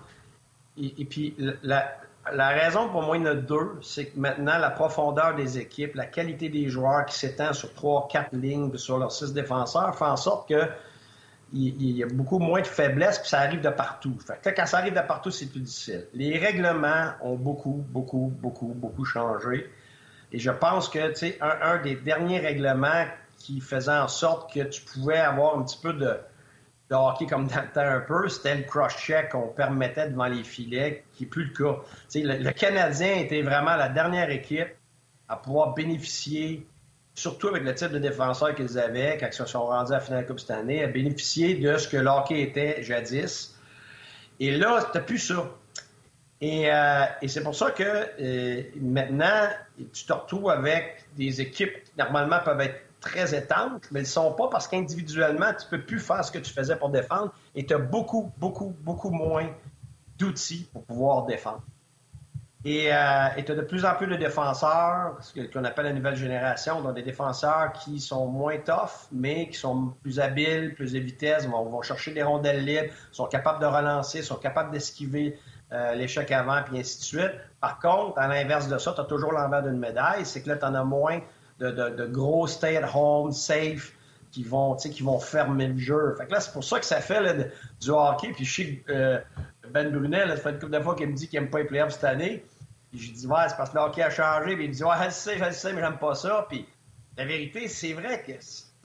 [0.77, 4.59] Et, et puis la, la raison pour moi, il y a deux, c'est que maintenant,
[4.59, 8.99] la profondeur des équipes, la qualité des joueurs qui s'étend sur trois, quatre lignes, sur
[8.99, 10.69] leurs six défenseurs, fait en sorte que
[11.55, 14.17] il, y a beaucoup moins de faiblesse, puis ça arrive de partout.
[14.27, 16.07] Fait que quand ça arrive de partout, c'est plus difficile.
[16.15, 19.71] Les règlements ont beaucoup, beaucoup, beaucoup, beaucoup changé.
[20.33, 23.05] Et je pense que, tu sais, un, des derniers règlements
[23.39, 26.17] qui faisait en sorte que tu pouvais avoir un petit peu de,
[26.93, 31.25] de hockey comme dans un peu, c'était le cross-check qu'on permettait devant les filets, qui
[31.25, 31.81] n'est plus le cas.
[32.15, 34.69] Le, Canadien était vraiment la dernière équipe
[35.29, 36.67] à pouvoir bénéficier,
[37.15, 40.01] surtout avec le type de défenseur qu'ils avaient quand ils se sont rendus à la
[40.01, 43.59] finale de Coupe cette année, à bénéficier de ce que le hockey était jadis.
[44.39, 45.51] Et là, tu plus ça.
[46.43, 49.49] Et, euh, et c'est pour ça que euh, maintenant,
[49.93, 54.11] tu te retrouves avec des équipes qui normalement peuvent être très étanches, mais elles ne
[54.11, 57.35] sont pas parce qu'individuellement, tu ne peux plus faire ce que tu faisais pour défendre
[57.55, 59.51] et tu as beaucoup, beaucoup, beaucoup moins
[60.19, 61.63] d'outils pour pouvoir défendre.
[62.65, 66.15] Et euh, tu as de plus en plus de défenseurs, ce qu'on appelle la nouvelle
[66.15, 71.01] génération, donc des défenseurs qui sont moins tough, mais qui sont plus habiles, plus de
[71.01, 75.37] vitesse, vont, vont chercher des rondelles libres, sont capables de relancer, sont capables d'esquiver
[75.73, 77.33] euh, l'échec avant, puis ainsi de suite.
[77.61, 80.57] Par contre, à l'inverse de ça, tu as toujours l'envers d'une médaille, c'est que là,
[80.57, 81.21] tu en as moins
[81.59, 83.95] de, de, gros stay-at-home, safe,
[84.33, 86.15] qui vont, qui vont fermer le jeu.
[86.17, 88.33] Fait que là, c'est pour ça que ça fait du hockey.
[88.33, 89.21] Puis je sais euh,
[89.71, 91.59] Ben Brunet, là, ça fait une couple de fois qu'il me dit qu'il n'aime pas
[91.59, 92.45] les playoffs cette année.
[92.91, 94.55] Puis je dis, ouais, c'est parce que le hockey a changé.
[94.55, 96.47] Puis il me dit, ouais, je sais, je sais, mais j'aime pas ça.
[96.49, 96.67] Puis
[97.17, 98.33] la vérité, c'est vrai que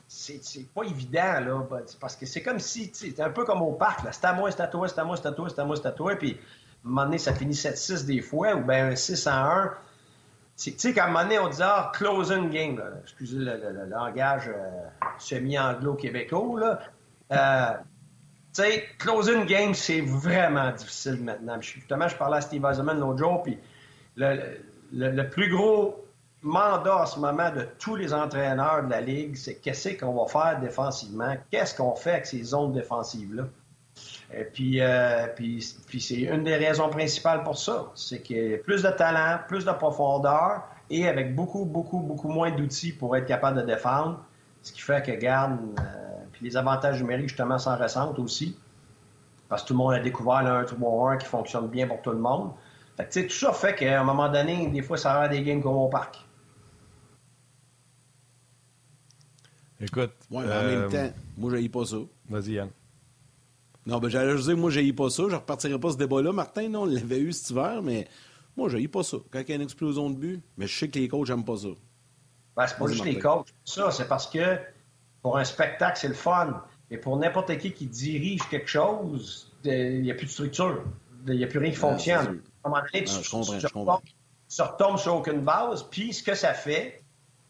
[0.07, 1.67] c'est pas évident, là.
[1.99, 4.11] Parce que c'est comme si, c'est un peu comme au parc, là.
[4.11, 5.75] C'est à moi, c'est à toi, c'est à moi, c'est à toi, c'est à moi,
[5.75, 6.15] c'est à toi.
[6.15, 9.45] Puis à un moment donné, ça finit 7-6 des fois, ou bien un 6 à
[9.45, 9.73] 1.
[10.57, 14.87] Tu sais, qu'à un moment donné, on dit, ah, closing game, excusez le, langage euh,
[15.19, 16.79] semi-anglo-québécois, là.
[17.31, 17.77] Euh,
[18.55, 21.61] tu sais, closing game, c'est vraiment difficile maintenant.
[21.61, 23.59] Justement, je parlais à Steve Eisenman l'autre jour, puis
[24.15, 24.57] le,
[24.93, 26.03] le, le, plus gros
[26.41, 30.25] mandat en ce moment de tous les entraîneurs de la Ligue, c'est qu'est-ce qu'on va
[30.27, 31.35] faire défensivement?
[31.51, 33.43] Qu'est-ce qu'on fait avec ces zones défensives-là?
[34.33, 37.91] Et puis, euh, puis, puis c'est une des raisons principales pour ça.
[37.95, 42.29] C'est qu'il y a plus de talent, plus de profondeur et avec beaucoup, beaucoup, beaucoup
[42.29, 44.23] moins d'outils pour être capable de défendre.
[44.61, 45.83] Ce qui fait que, garde, euh,
[46.33, 48.57] puis les avantages numériques, justement, s'en ressentent aussi.
[49.47, 52.19] Parce que tout le monde a découvert le 1-3-1 qui fonctionne bien pour tout le
[52.19, 52.51] monde.
[52.97, 55.61] Fait que, tout ça fait qu'à un moment donné, des fois, ça rend des games
[55.61, 56.17] comme au parc.
[59.79, 60.11] Écoute.
[60.31, 60.59] Ouais, euh...
[60.59, 61.97] en même temps, moi, je pas ça.
[62.27, 62.69] Vas-y, Yann.
[63.87, 65.23] Non, ben j'allais dire, moi, je pas ça.
[65.29, 66.67] Je repartirai pas ce débat-là, Martin.
[66.67, 68.05] Non, on l'avait eu cet hiver, mais
[68.57, 69.17] moi, je pas ça.
[69.31, 71.45] Quand il y a une explosion de but, mais je sais que les coachs n'aiment
[71.45, 71.69] pas ça.
[72.57, 73.47] Ben, c'est pas juste les coachs.
[73.63, 74.59] Ça, c'est parce que
[75.21, 76.61] pour un spectacle, c'est le fun.
[76.91, 80.83] Mais pour n'importe qui qui dirige quelque chose, il n'y a plus de structure.
[81.25, 82.41] Il n'y a plus rien qui fonctionne.
[82.63, 84.01] À un moment donné, tu, non, je comprends, tu, je comprends.
[84.49, 87.03] tu retombes sur aucune base, puis ce que ça fait,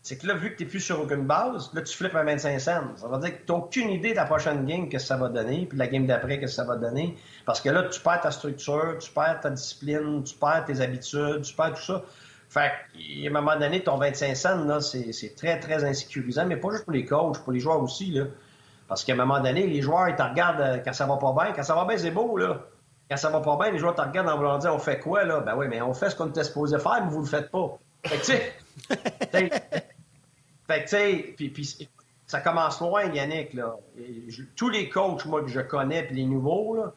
[0.07, 2.23] c'est que là, vu que tu n'es plus sur aucune base, là, tu flippes à
[2.23, 2.81] 25 cents.
[2.95, 5.27] Ça veut dire que tu n'as aucune idée de la prochaine game, que ça va
[5.27, 7.17] donner, puis la game d'après, que ça va donner.
[7.45, 11.41] Parce que là, tu perds ta structure, tu perds ta discipline, tu perds tes habitudes,
[11.41, 12.03] tu perds tout ça.
[12.47, 16.69] Fait qu'à un moment donné, ton 25 cents, là, c'est très, très insécurisant, mais pas
[16.71, 18.27] juste pour les coachs, pour les joueurs aussi, là.
[18.87, 21.33] Parce qu'à un moment donné, les joueurs, ils te regardent euh, quand ça va pas
[21.33, 21.51] bien.
[21.51, 22.61] Quand ça va bien, c'est beau, là.
[23.11, 25.25] Quand ça va pas bien, les joueurs te regardent en voulant dire on fait quoi,
[25.25, 25.41] là?
[25.41, 27.77] Ben oui, mais on fait ce qu'on était supposé faire, mais vous le faites pas.
[28.05, 29.83] Fait que, tu sais.
[30.67, 31.89] fait que, tu sais, puis, puis
[32.25, 33.75] ça commence loin, Yannick, là.
[34.27, 36.93] Je, tous les coachs, moi, que je connais, puis les nouveaux, là,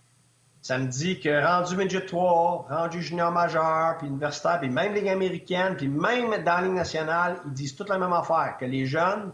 [0.62, 5.08] ça me dit que rendu midget 3, rendu junior majeur, puis universitaire, puis même Ligue
[5.08, 8.86] américaine, puis même dans la Ligue nationale, ils disent toute la même affaire, que les
[8.86, 9.32] jeunes,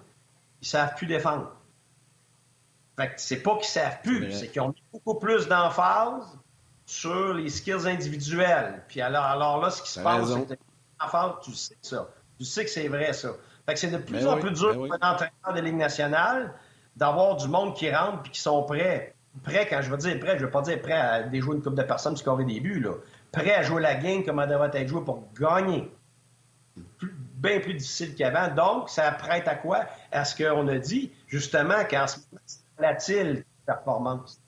[0.63, 1.51] ils savent plus défendre.
[2.97, 6.39] Fait que c'est pas qu'ils savent plus, c'est qu'ils ont mis beaucoup plus d'emphase
[6.87, 8.85] sur les skills individuels.
[8.89, 12.09] Puis alors, alors là, ce qui se passe, c'est que tu sais ça.
[12.39, 13.31] Tu sais que c'est vrai, ça.
[13.67, 16.55] Fait que c'est de plus en plus dur pour un entraîneur de Ligue nationale
[16.95, 19.15] d'avoir du monde qui rentre puis qui sont prêts.
[19.43, 21.63] Prêts, quand je veux dire prêts, je ne veux pas dire prêts à déjouer une
[21.63, 22.93] coupe de personnes, scorer des buts, là.
[23.33, 25.93] Prêts à jouer la game comme elle devrait être jouée pour gagner.
[27.35, 28.55] Bien plus difficile qu'avant.
[28.55, 29.85] Donc, ça prête à quoi?
[30.11, 34.41] À ce qu'on a dit, justement, qu'en ce moment, c'est volatile, performance.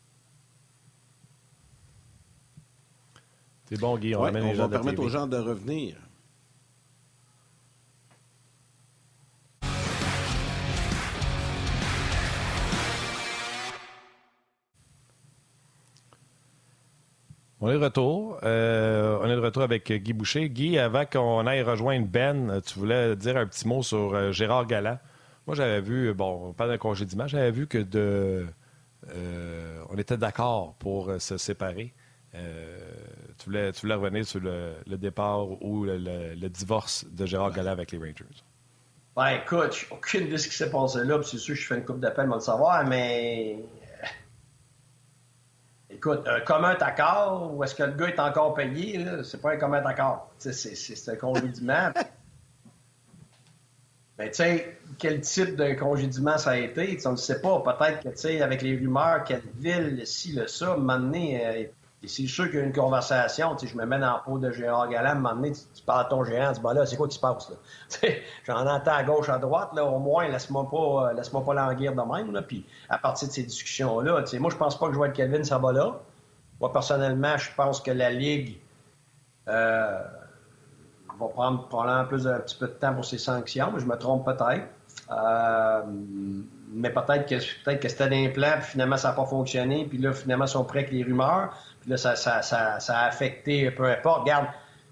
[3.66, 5.96] C'est bon, Guy, on les va permettre aux gens de revenir.
[17.60, 18.38] On est de retour.
[18.44, 20.48] Euh, on est de retour avec Guy Boucher.
[20.48, 24.66] Guy, avant qu'on aille rejoindre Ben, tu voulais dire un petit mot sur euh, Gérard
[24.66, 24.98] Galland.
[25.46, 28.46] Moi, j'avais vu, bon, pas d'un congédiement, j'avais vu que de,
[29.14, 31.94] euh, on était d'accord pour se séparer.
[32.32, 37.90] tu, voulais, tu voulais revenir sur le, départ ou le, divorce de Gérard Galland avec
[37.92, 38.44] les Rangers.
[39.16, 41.76] Ben écoute, aucune idée de ce qui s'est passé là, c'est sûr que je fais
[41.76, 43.58] une coupe d'appel, moi le savoir, mais
[45.90, 49.04] Écoute, un commun accord, ou est-ce que le gars est encore payé?
[49.24, 50.30] C'est pas un commun accord.
[50.38, 51.90] C'est un congédiement.
[54.18, 56.98] Mais tu sais, quel type de congédiement ça a été?
[57.06, 57.60] on ne sait pas.
[57.60, 60.98] Peut-être que, tu sais, avec les rumeurs, quelle ville, le ci, le ça, un
[62.04, 63.56] euh, c'est sûr qu'il y a une conversation.
[63.60, 66.48] Je me mets dans la peau de Gérard Galland, donné, tu, parles à ton gérant,
[66.48, 68.08] tu dis, ben là, c'est quoi qui se passe, là?
[68.46, 71.92] J'en entends à gauche, à droite, là, au moins, laisse-moi pas, euh, laisse-moi pas languir
[71.92, 72.42] de même, là.
[72.42, 75.42] Puis, à partir de ces discussions-là, moi, je pense pas que je vais être Kelvin
[75.72, 76.00] là.
[76.60, 78.58] Moi, personnellement, je pense que la Ligue
[79.48, 80.02] euh,
[81.18, 83.72] va prendre probablement plus un petit peu de temps pour ses sanctions.
[83.78, 84.66] Je me trompe peut-être.
[85.10, 85.82] Euh,
[86.70, 89.98] mais peut-être que, peut-être que c'était un plan, puis finalement, ça n'a pas fonctionné, puis
[89.98, 91.56] là, finalement, ils sont prêts avec les rumeurs,
[91.96, 94.20] ça, a affecté, peu importe.
[94.20, 94.48] Regarde,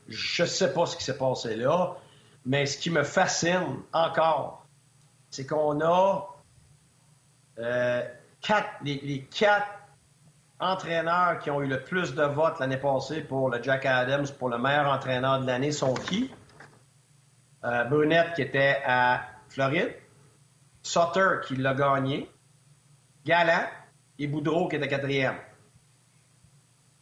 [0.08, 1.96] je ne sais pas ce qui s'est passé là,
[2.44, 4.64] mais ce qui me fascine encore,
[5.30, 6.28] c'est qu'on a
[7.58, 8.02] euh,
[8.40, 9.66] quatre, les, les, quatre
[10.60, 14.48] entraîneurs qui ont eu le plus de votes l'année passée pour le Jack Adams pour
[14.48, 16.30] le meilleur entraîneur de l'année sont qui?
[17.64, 19.94] Euh, Brunette qui était à Floride,
[20.82, 22.30] Sutter qui l'a gagné,
[23.24, 23.66] Gallant
[24.18, 25.36] et Boudreau qui était quatrième.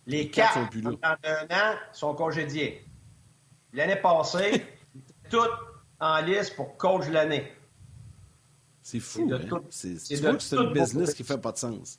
[0.07, 2.85] Les quatre, en un an, sont congédiés.
[3.73, 4.65] L'année passée,
[5.31, 5.39] tout
[5.99, 7.53] en liste pour coach l'année.
[8.83, 9.29] C'est fou.
[9.33, 9.61] Hein?
[9.71, 9.97] C'est
[10.53, 11.99] le business qui fait pas de sens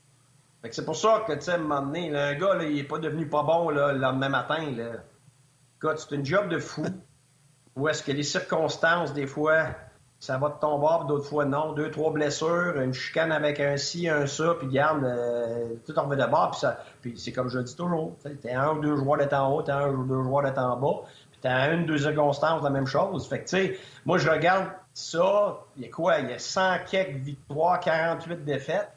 [0.71, 2.99] c'est pour ça que, tu sais, à un moment donné, un gars, il n'est pas
[2.99, 4.71] devenu pas bon là, le lendemain matin.
[4.71, 5.95] Là.
[5.97, 6.85] C'est une job de fou.
[7.75, 9.75] Où est-ce que les circonstances, des fois,
[10.19, 11.73] ça va te tomber, d'autres fois, non.
[11.73, 16.07] Deux, trois blessures, une chicane avec un ci, un ça, puis garde, euh, tout en
[16.07, 18.15] de bord, puis, ça, puis c'est comme je le dis toujours.
[18.41, 20.77] T'es un ou deux joueurs d'être en haut, t'es un ou deux joueurs d'être en
[20.77, 23.27] bas, puis t'as une, deux circonstances, la même chose.
[23.27, 26.19] Fait que, tu sais, moi, je regarde ça, il y a quoi?
[26.19, 28.91] Il y a 100 quelques victoires, 48 défaites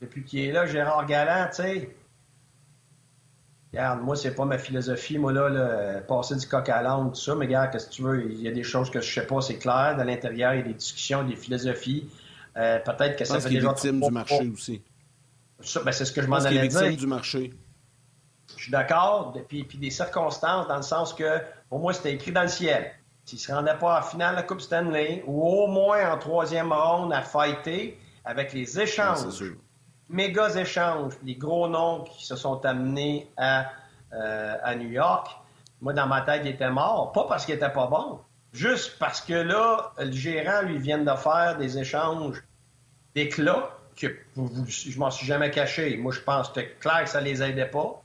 [0.00, 1.96] depuis qu'il est là, Gérard Galland, tu sais.
[3.76, 7.34] Regarde, moi, c'est pas ma philosophie, moi, là, passer du coq à l'âne, tout ça,
[7.34, 9.42] mais regarde, qu'est-ce que tu veux, il y a des choses que je sais pas,
[9.42, 9.94] c'est clair.
[9.98, 12.08] Dans l'intérieur, il y a des discussions, des philosophies.
[12.56, 13.68] Euh, peut-être que ça fait déjà...
[13.68, 14.82] victime du marché aussi.
[15.84, 16.80] ben, c'est ce que je m'en allais dire.
[16.80, 17.52] victime du marché.
[18.56, 22.32] Je suis d'accord, puis, puis des circonstances, dans le sens que, pour moi, c'était écrit
[22.32, 22.92] dans le ciel.
[23.26, 26.16] S'il ne se rendait pas en finale de la Coupe Stanley, ou au moins en
[26.16, 29.18] troisième ronde à fighter, avec les échanges
[30.08, 33.66] méga échanges, les gros noms qui se sont amenés à,
[34.12, 35.28] euh, à New York,
[35.80, 37.12] moi, dans ma tête, il était mort.
[37.12, 38.20] Pas parce qu'il était pas bon,
[38.52, 42.42] juste parce que là, le gérant lui vient de faire des échanges
[43.14, 45.96] d'éclat que je m'en suis jamais caché.
[45.96, 48.02] Moi, je pense que clair que ça les aidait pas.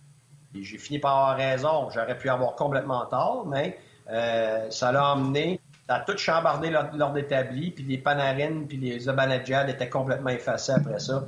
[0.55, 1.89] Et j'ai fini par avoir raison.
[1.89, 3.77] J'aurais pu avoir complètement tort, mais
[4.09, 9.69] euh, ça l'a emmené à tout chambardé l'ordre établi, puis les Panarines, puis les Zabanadjad
[9.69, 11.25] étaient complètement effacés après ça.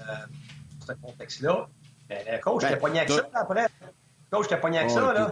[0.00, 0.14] Euh,
[0.86, 1.68] ce contexte-là.
[2.10, 3.66] le coach, ben, t'es pogné avec ça après?
[4.30, 5.12] Coach, t'es pogné avec ça.
[5.12, 5.30] Là?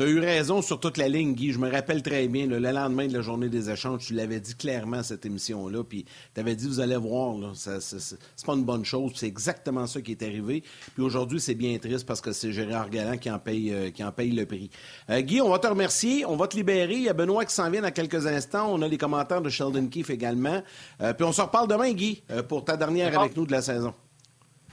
[0.00, 1.52] Tu as eu raison sur toute la ligne, Guy.
[1.52, 4.54] Je me rappelle très bien, le lendemain de la journée des échanges, tu l'avais dit
[4.54, 5.84] clairement, cette émission-là.
[5.84, 9.12] Puis tu avais dit, vous allez voir, c'est pas une bonne chose.
[9.14, 10.64] C'est exactement ça qui est arrivé.
[10.94, 14.02] Puis aujourd'hui, c'est bien triste parce que c'est Gérard Galland qui en paye, euh, qui
[14.02, 14.70] en paye le prix.
[15.10, 16.24] Euh, Guy, on va te remercier.
[16.24, 16.94] On va te libérer.
[16.94, 18.72] Il y a Benoît qui s'en vient dans quelques instants.
[18.72, 20.62] On a les commentaires de Sheldon Keefe également.
[21.02, 23.92] Euh, puis on se reparle demain, Guy, pour ta dernière avec nous de la saison.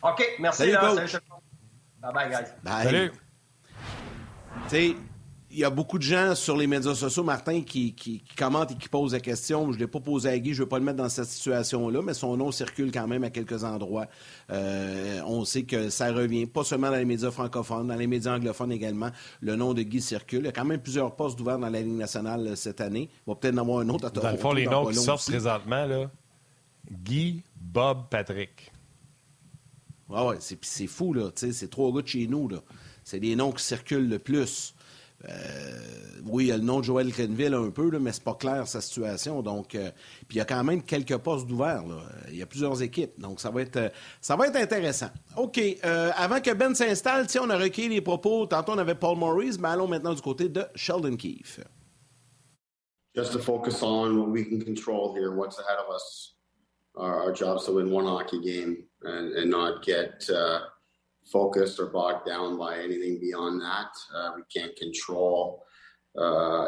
[0.02, 0.72] OK, merci.
[0.72, 1.20] Salut,
[2.02, 2.54] Bye bye, guys.
[2.64, 3.12] Bye.
[4.70, 5.08] Salut.
[5.60, 9.14] Y a beaucoup de gens sur les médias sociaux, Martin, qui, commentent et qui posent
[9.14, 9.72] la question.
[9.72, 11.28] Je ne l'ai pas posé à Guy, je ne veux pas le mettre dans cette
[11.28, 14.08] situation-là, mais son nom circule quand même à quelques endroits.
[14.52, 18.36] Euh, on sait que ça revient, pas seulement dans les médias francophones, dans les médias
[18.36, 19.10] anglophones également.
[19.42, 20.40] Le nom de Guy circule.
[20.40, 23.10] Il y a quand même plusieurs postes ouverts dans la Ligue nationale euh, cette année.
[23.26, 25.30] Il va peut-être en avoir un autre à Dans le fond, les noms qui sortent
[25.30, 26.10] présentement, là,
[26.92, 28.72] Guy, Bob, Patrick.
[30.14, 31.32] Ah ouais, c'est fou, là.
[31.36, 32.60] C'est trois gars de chez nous, là.
[33.04, 34.74] C'est des noms qui circulent le plus.
[36.26, 38.36] Oui, il y a le nom de Joël Grenville un peu, là, mais c'est pas
[38.36, 39.42] clair sa situation.
[39.42, 39.82] Donc, puis
[40.32, 41.84] il y a quand même quelques postes d'ouvert.
[42.30, 43.20] Il y a plusieurs équipes.
[43.20, 43.92] Donc, ça va être,
[44.22, 45.10] ça va être intéressant.
[45.36, 45.60] OK.
[45.84, 48.46] avant que Ben s'installe, on a recueilli les propos.
[48.46, 51.62] Tantôt, on avait Paul Maurice, mais allons maintenant du côté de Sheldon Keefe.
[53.16, 56.36] Just to focus on what we can control here, what's ahead of us.
[56.96, 60.60] Our, our job's to win one hockey game and, and not get uh,
[61.32, 63.90] focused or bogged down by anything beyond that.
[64.14, 65.64] Uh, we can't control
[66.18, 66.66] uh,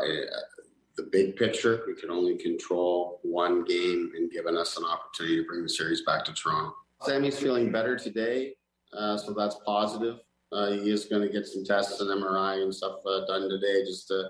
[0.97, 1.83] the big picture.
[1.87, 6.03] We can only control one game and giving us an opportunity to bring the series
[6.03, 6.75] back to Toronto.
[7.01, 8.55] Sammy's feeling better today,
[8.97, 10.17] uh, so that's positive.
[10.51, 13.85] Uh, he is going to get some tests and MRI and stuff uh, done today
[13.85, 14.29] just to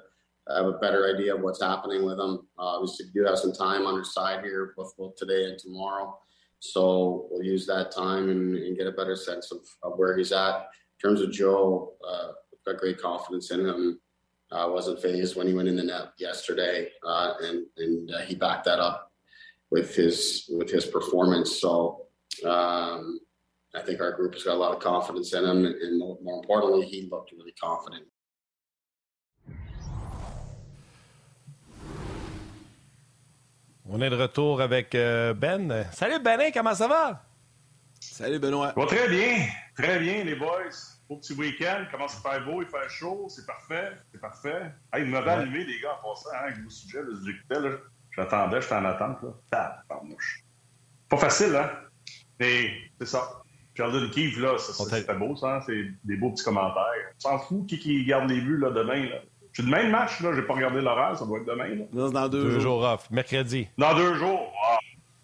[0.50, 2.40] have a better idea of what's happening with him.
[2.58, 5.58] Uh, obviously, we do have some time on our side here, both, both today and
[5.58, 6.20] tomorrow.
[6.60, 10.32] So we'll use that time and, and get a better sense of, of, where he's
[10.32, 10.56] at.
[10.56, 12.30] In terms of Joe, uh,
[12.66, 14.00] got great confidence in him.
[14.52, 18.22] I uh, wasn't phased when he went in the net yesterday, uh, and and uh,
[18.22, 19.12] he backed that up
[19.70, 21.62] with his with his performance.
[21.62, 22.08] So
[22.46, 23.20] um,
[23.76, 26.40] I think our group has got a lot of confidence in him, and more, more
[26.40, 28.06] importantly, he looked really confident.
[33.92, 35.84] On est de retour avec euh, Ben.
[35.92, 37.24] Salut Benin, comment ça va?
[38.00, 38.72] Salut Benoît.
[38.78, 40.70] Va très bien, très bien les boys.
[41.10, 44.72] Beau petit week-end, commence à faire beau, il fait chaud, c'est parfait, c'est parfait.
[44.94, 45.38] Hey, il m'avait ouais.
[45.38, 47.78] allumé les gars en passant, hein, avec vos sujets, là, j'écoutais, là.
[48.16, 49.84] J'attendais, j'étais en attente, là.
[51.10, 51.72] Pas facile, hein?
[52.40, 53.42] Mais c'est ça.
[53.76, 55.56] Sheldon Keefe, là, c'était beau, ça.
[55.56, 55.62] Hein?
[55.66, 56.84] C'est des beaux petits commentaires.
[57.16, 59.16] On s'en fout qui, qui garde les buts, là, demain, là.
[59.60, 60.32] C'est le même match, là.
[60.34, 61.68] J'ai pas regardé l'horaire, ça doit être demain.
[61.94, 62.10] Là.
[62.12, 62.62] dans deux, deux jours.
[62.62, 63.68] jours off, mercredi.
[63.78, 64.54] Dans deux jours.
[64.66, 64.78] Ah,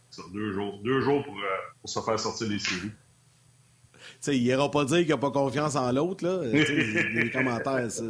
[0.09, 0.77] ça, deux jours.
[0.83, 1.47] Deux jours pour, euh,
[1.79, 2.91] pour se faire sortir des séries.
[4.19, 6.25] sais, il n'ira pas dire qu'il n'a pas confiance en l'autre.
[6.25, 6.41] là.
[6.51, 8.03] les commentaires, ça,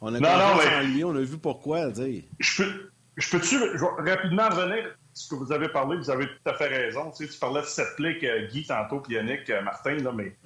[0.00, 0.76] on a non, confiance non, mais...
[0.76, 1.92] en lui, on a vu pourquoi.
[1.92, 2.24] T'sais.
[2.40, 3.56] Je peux, je peux-tu
[3.98, 7.12] rapidement revenir ce que vous avez parlé, vous avez tout à fait raison.
[7.12, 10.36] Tu, sais, tu parlais de cette play que Guy tantôt, puis Yannick, Martin, là, mais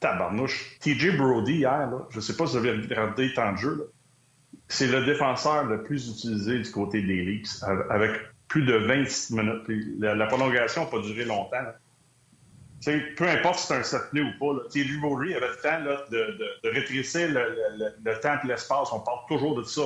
[0.00, 0.80] tabarnouche.
[0.80, 3.76] TJ Brody hier, là, je ne sais pas si vous avez regardé temps de jeu,
[3.76, 3.84] là,
[4.68, 8.12] c'est le défenseur le plus utilisé du côté des Leafs, avec
[8.48, 9.62] plus de 26 minutes.
[9.98, 11.56] La, prolongation n'a pas duré longtemps.
[11.56, 11.74] Là.
[13.16, 16.68] peu importe si c'est un set ou pas, TJ Brody avait le temps là, de,
[16.68, 18.88] rétrécir le, temps et l'espace.
[18.92, 19.82] On parle toujours de ça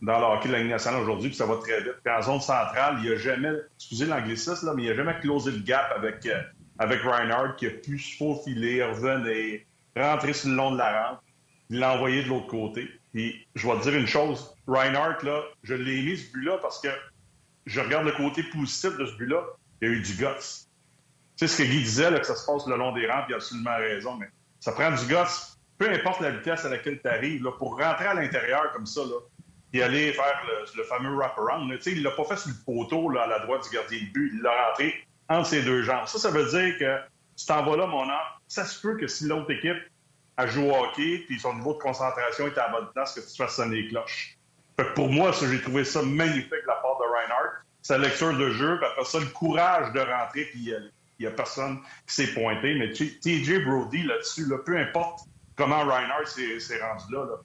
[0.00, 1.96] dans le hockey de la Ligue nationale aujourd'hui, puis ça va très vite.
[2.04, 5.18] Puis en zone centrale, il n'y a jamais, excusez l'anglicisme, là, mais il n'a jamais
[5.20, 6.40] closé le gap avec, euh,
[6.78, 9.60] avec Reinhardt qui a pu se faufiler, revenir,
[9.96, 11.20] rentrer sur le long de la rampe,
[11.70, 12.88] l'a envoyé de l'autre côté.
[13.12, 16.80] Puis je vais te dire une chose, Reinhardt, là, je l'ai mis ce but-là parce
[16.80, 16.88] que
[17.66, 19.44] je regarde le côté positif de ce but-là,
[19.80, 20.66] il y a eu du guts.
[21.36, 23.34] Tu sais ce que Guy disait, que ça se passe le long des rampes, il
[23.34, 24.28] a absolument raison, mais
[24.60, 28.14] ça prend du guts, peu importe la vitesse à laquelle tu arrives, pour rentrer à
[28.14, 29.16] l'intérieur comme ça, là,
[29.72, 30.42] et aller faire
[30.76, 31.70] le, fameux wraparound.
[31.76, 34.12] Tu sais, il l'a pas fait sur le poteau à la droite du gardien de
[34.12, 34.94] but, il l'a rentré
[35.28, 36.06] entre ses deux jambes.
[36.06, 36.98] Ça, ça veut dire que
[37.36, 38.10] tu t'en vas là, mon homme,
[38.48, 39.78] ça se peut que si l'autre équipe
[40.36, 43.20] a joué au hockey, puis son niveau de concentration est à la bonne place, que
[43.20, 44.38] tu te fasses sonner les cloches.
[44.78, 47.64] Fait que pour moi, ça, j'ai trouvé ça magnifique de la part de Reinhardt.
[47.82, 51.30] Sa lecture de jeu, puis après ça, le courage de rentrer, puis il n'y a,
[51.32, 52.74] personne qui s'est pointé.
[52.74, 55.20] Mais TJ Brody, là-dessus, là, peu importe
[55.56, 57.36] comment Reinhardt s'est rendu là, là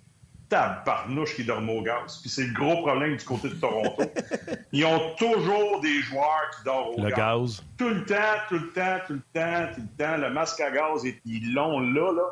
[0.50, 2.20] tabarnouche qui dorment au gaz.
[2.22, 4.04] Puis c'est le gros problème du côté de Toronto.
[4.72, 7.18] Ils ont toujours des joueurs qui dorment au le gaz.
[7.18, 7.64] gaz.
[7.78, 8.16] Tout le temps,
[8.48, 10.18] tout le temps, tout le temps, tout le temps.
[10.18, 12.24] Le masque à gaz, ils l'ont là, là.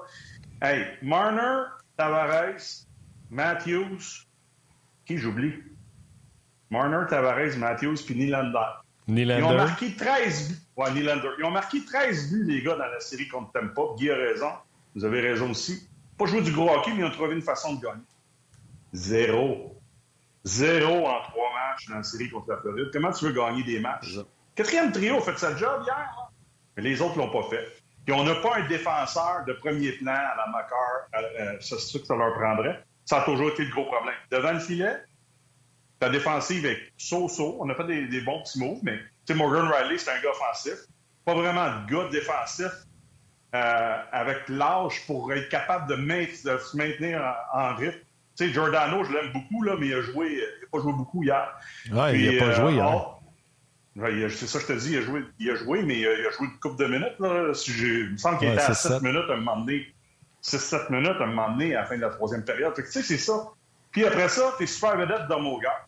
[0.66, 2.88] Hey, Marner, Tavares,
[3.30, 4.26] Matthews,
[5.06, 5.54] qui j'oublie?
[6.72, 8.82] Marner, Tavares, Matthews, puis Nylander.
[9.08, 9.42] Nylander.
[9.42, 10.56] Ils ont marqué 13 buts.
[10.76, 11.30] Ouais, Nylander.
[11.38, 13.82] Ils ont marqué 13 buts, les gars, dans la série contre Tampa.
[14.00, 14.50] Guy a raison.
[14.96, 15.88] Vous avez raison aussi.
[16.18, 18.02] Pas joué du gros hockey, mais ils ont trouvé une façon de gagner.
[18.92, 19.80] Zéro.
[20.46, 22.90] Zéro en trois matchs dans la série contre la Floride.
[22.92, 24.18] Comment tu veux gagner des matchs?
[24.56, 26.30] Quatrième trio a fait sa job hier, là.
[26.76, 27.85] mais les autres l'ont pas fait.
[28.06, 32.00] Puis on n'a pas un défenseur de premier plan à la Macar, euh, c'est ça
[32.00, 32.84] que ça leur prendrait.
[33.04, 34.16] Ça a toujours été le gros problème.
[34.32, 34.96] Devant le filet,
[36.00, 37.58] ta défensive est so-so.
[37.60, 39.00] On a fait des, des bons petits moves, mais
[39.34, 40.76] Morgan Riley, c'est un gars offensif.
[41.26, 42.72] Pas vraiment de gars défensif
[43.56, 48.00] euh, avec l'âge pour être capable de, de se maintenir en, en rythme.
[48.38, 50.94] Tu sais, Giordano, je l'aime beaucoup, là, mais il a joué, il n'a pas joué
[50.94, 51.58] beaucoup hier.
[51.92, 52.92] Ouais, Puis, il n'a pas euh, joué hier.
[52.94, 53.15] Oh,
[53.98, 56.48] c'est ça, je te dis, il a joué, il a joué mais il a joué
[56.48, 57.20] une couple de minutes.
[57.20, 57.54] Là.
[57.54, 59.00] Si il me semble qu'il Ouais, était à c'est 7 ça.
[59.00, 59.94] minutes à un moment donné.
[60.44, 62.76] 6-7 minutes à un moment donné à la fin de la troisième période.
[62.76, 63.48] Fait que, tu sais, c'est ça.
[63.92, 65.86] Puis après ça, t'es super vedette dans mon gars.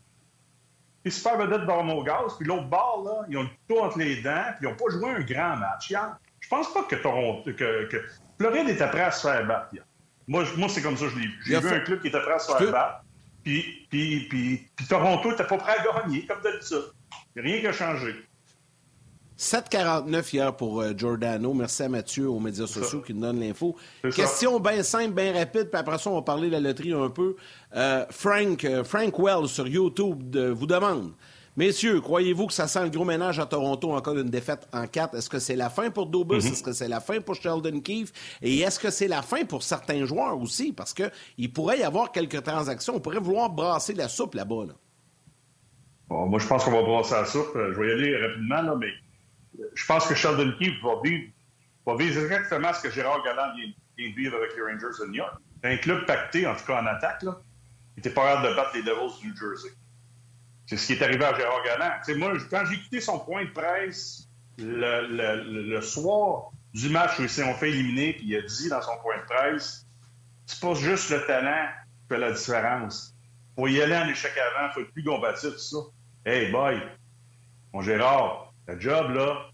[1.04, 2.34] T'es super vedette dans mon gaz.
[2.40, 4.44] Puis l'autre bord, là, ils ont le couteau entre les dents.
[4.58, 6.16] Puis ils n'ont pas joué un grand match hier.
[6.40, 7.98] Je pense pas que Toronto, que, que
[8.40, 9.84] Floride était prêt à se faire battre hier.
[10.28, 11.40] Moi, je- moi c'est comme ça que je l'ai vu.
[11.46, 13.04] J'ai vu fait- un club qui était prêt à se faire battre.
[13.44, 16.84] Puis, puis, puis, puis Toronto n'était pas prêt à gagner, comme d'habitude.
[17.38, 18.16] Rien qui a changé.
[19.38, 21.54] 7,49 hier pour euh, Giordano.
[21.54, 23.76] Merci à Mathieu aux médias sociaux qui nous donne l'info.
[24.16, 27.10] Question bien simple, bien rapide, puis après ça, on va parler de la loterie un
[27.10, 27.36] peu.
[27.76, 31.12] Euh, Frank, euh, Frank Wells sur YouTube vous demande
[31.56, 34.86] Messieurs, croyez-vous que ça sent le gros ménage à Toronto en cas d'une défaite en
[34.86, 35.16] 4?
[35.16, 36.38] Est-ce que c'est la fin pour Dobus?
[36.38, 36.52] Mm-hmm.
[36.52, 38.12] Est-ce que c'est la fin pour Sheldon Keefe?
[38.42, 40.72] Et est-ce que c'est la fin pour certains joueurs aussi?
[40.72, 42.96] Parce qu'il pourrait y avoir quelques transactions.
[42.96, 44.68] On pourrait vouloir brasser la soupe là-bas.
[46.10, 47.52] Bon, moi, je pense qu'on va brasser la soupe.
[47.54, 48.94] Je vais y aller rapidement, là, mais
[49.74, 51.32] je pense que Sheldon Keefe va vivre,
[51.86, 53.68] va vivre exactement ce que Gérard Galland vient,
[54.10, 55.36] de vivre avec les Rangers de New York.
[55.64, 57.40] Un club pacté, en tout cas en attaque, là,
[57.96, 59.70] il était pas hâte de battre les Devils du New Jersey.
[60.68, 62.18] C'est ce qui est arrivé à Gérard Galland.
[62.18, 64.28] moi, quand j'ai écouté son point de presse
[64.60, 68.98] le, soir du match où ils s'est fait éliminer, puis il a dit dans son
[69.02, 69.88] point de presse,
[70.46, 71.68] c'est pas juste le talent
[72.02, 73.16] qui fait la différence.
[73.56, 75.78] Faut y aller en échec avant, faut être plus combatif, tout ça.
[76.30, 76.78] Hey, boy,
[77.74, 79.46] mon Gérard, le job, là,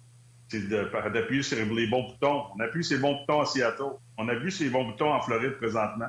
[0.47, 2.45] c'est d'appuyer sur les bons boutons.
[2.55, 3.91] On appuie sur les bons boutons à Seattle.
[4.17, 6.07] On appuie sur les bons boutons en Floride présentement.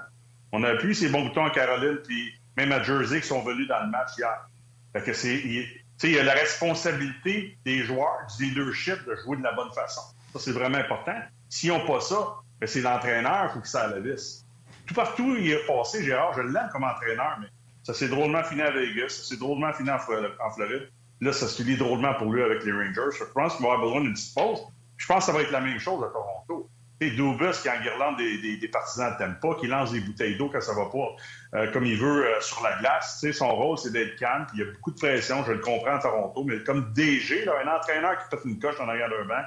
[0.52, 3.68] On appuie sur les bons boutons en Caroline, puis même à Jersey qui sont venus
[3.68, 4.48] dans le match hier.
[4.94, 5.68] Fait que c'est, il,
[6.02, 10.00] il y a la responsabilité des joueurs, du leadership, de jouer de la bonne façon.
[10.32, 11.20] Ça, c'est vraiment important.
[11.50, 14.46] S'ils n'ont pas ça, ben c'est l'entraîneur qui faut ça à la vis.
[14.86, 17.48] Tout partout, il est passé, Gérard, je l'aime comme entraîneur, mais
[17.84, 20.90] ça s'est drôlement fini à Vegas, ça s'est drôlement fini en Floride.
[21.20, 23.16] Là, ça se lit drôlement pour lui avec les Rangers.
[23.18, 24.60] Je pense qu'il va avoir besoin d'une petite pause.
[24.96, 26.68] Je pense que ça va être la même chose à Toronto.
[27.00, 30.48] Et Dubus qui enguirlande des, des, des partisans de pas, qui lance des bouteilles d'eau
[30.48, 31.16] quand ça va pas
[31.58, 33.24] euh, comme il veut euh, sur la glace.
[33.32, 34.46] son rôle, c'est d'être calme.
[34.54, 37.54] il y a beaucoup de pression, je le comprends à Toronto, mais comme DG, là,
[37.64, 39.42] un entraîneur qui fait une coche en arrière d'un banc,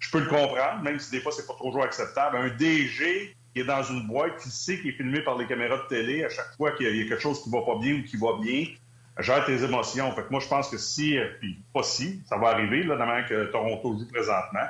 [0.00, 2.36] je peux le comprendre, même si des fois c'est pas toujours acceptable.
[2.36, 5.78] Un DG qui est dans une boîte, qui sait qu'il est filmé par les caméras
[5.78, 8.02] de télé à chaque fois qu'il y a quelque chose qui va pas bien ou
[8.02, 8.66] qui va bien,
[9.20, 10.10] gère tes émotions.
[10.12, 12.96] Fait que moi, je pense que si, euh, puis pas si, ça va arriver, là,
[12.96, 14.66] de que Toronto joue présentement.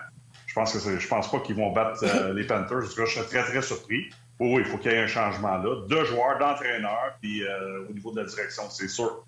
[0.47, 2.82] Je pense que je pense pas qu'ils vont battre euh, les Panthers.
[2.82, 4.11] je serais très, très surpris.
[4.39, 5.87] Oh, il faut qu'il y ait un changement là.
[5.89, 9.24] Deux joueurs, d'entraîneur, puis euh, au niveau de la direction, c'est sûr.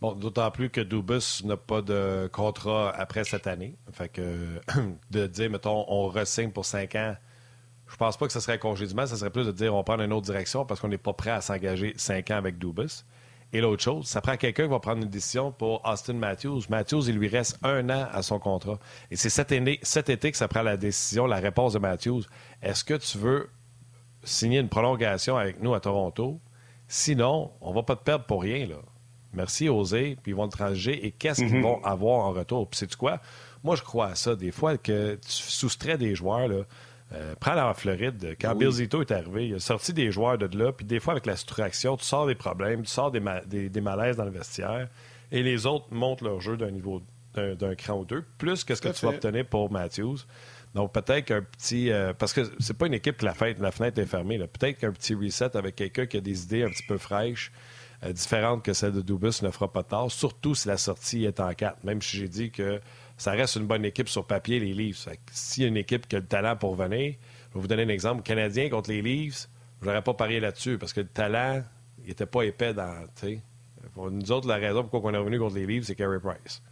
[0.00, 3.76] Bon, d'autant plus que Dubus n'a pas de contrat après cette année.
[3.92, 4.60] Fait que
[5.10, 7.16] de dire, mettons, on ressigne pour cinq ans,
[7.88, 9.06] je pense pas que ce serait un congédiement.
[9.06, 11.30] Ça serait plus de dire on prend une autre direction parce qu'on n'est pas prêt
[11.30, 13.04] à s'engager cinq ans avec Dubus.
[13.52, 16.62] Et l'autre chose, ça prend quelqu'un qui va prendre une décision pour Austin Matthews.
[16.68, 18.78] Matthews, il lui reste un an à son contrat.
[19.10, 22.22] Et c'est cet, cet été que ça prend la décision, la réponse de Matthews.
[22.60, 23.48] Est-ce que tu veux
[24.24, 26.40] signer une prolongation avec nous à Toronto?
[26.88, 28.66] Sinon, on va pas te perdre pour rien.
[28.66, 28.76] Là.
[29.32, 31.06] Merci, Osé, puis ils vont te transiger.
[31.06, 31.62] Et qu'est-ce qu'ils mm-hmm.
[31.62, 32.68] vont avoir en retour?
[32.68, 33.20] Puis, sais-tu quoi?
[33.62, 34.34] Moi, je crois à ça.
[34.34, 36.64] Des fois, que tu soustrais des joueurs, là,
[37.12, 38.36] euh, prends la Floride.
[38.40, 41.12] Quand Bill Zito est arrivé, il a sorti des joueurs de là, puis des fois,
[41.12, 44.88] avec la structuration, tu sors des problèmes, tu sors des, des, malaises dans le vestiaire,
[45.30, 47.02] et les autres montent leur jeu d'un niveau
[47.34, 50.16] d'un cran ou deux, plus que ce que tu vas obtenir pour Matthews.
[50.74, 51.90] Donc, peut-être qu'un petit.
[51.90, 54.38] Euh, parce que c'est pas une équipe que la, fête, la fenêtre est fermée.
[54.38, 57.50] Peut-être qu'un petit reset avec quelqu'un qui a des idées un petit peu fraîches,
[58.04, 61.40] euh, différentes que celles de Dubus, ne fera pas tort, surtout si la sortie est
[61.40, 61.84] en 4.
[61.84, 62.80] Même si j'ai dit que
[63.16, 65.08] ça reste une bonne équipe sur papier, les Leafs.
[65.32, 67.14] S'il y a une équipe qui a le talent pour venir,
[67.50, 68.22] je vais vous donner un exemple.
[68.22, 69.48] Canadien contre les Leafs,
[69.80, 71.62] je n'aurais pas parié là-dessus parce que le talent,
[72.02, 73.06] il n'était pas épais dans.
[73.94, 76.62] Pour nous autres, la raison pourquoi on est revenu contre les Leafs, c'est Carey Price.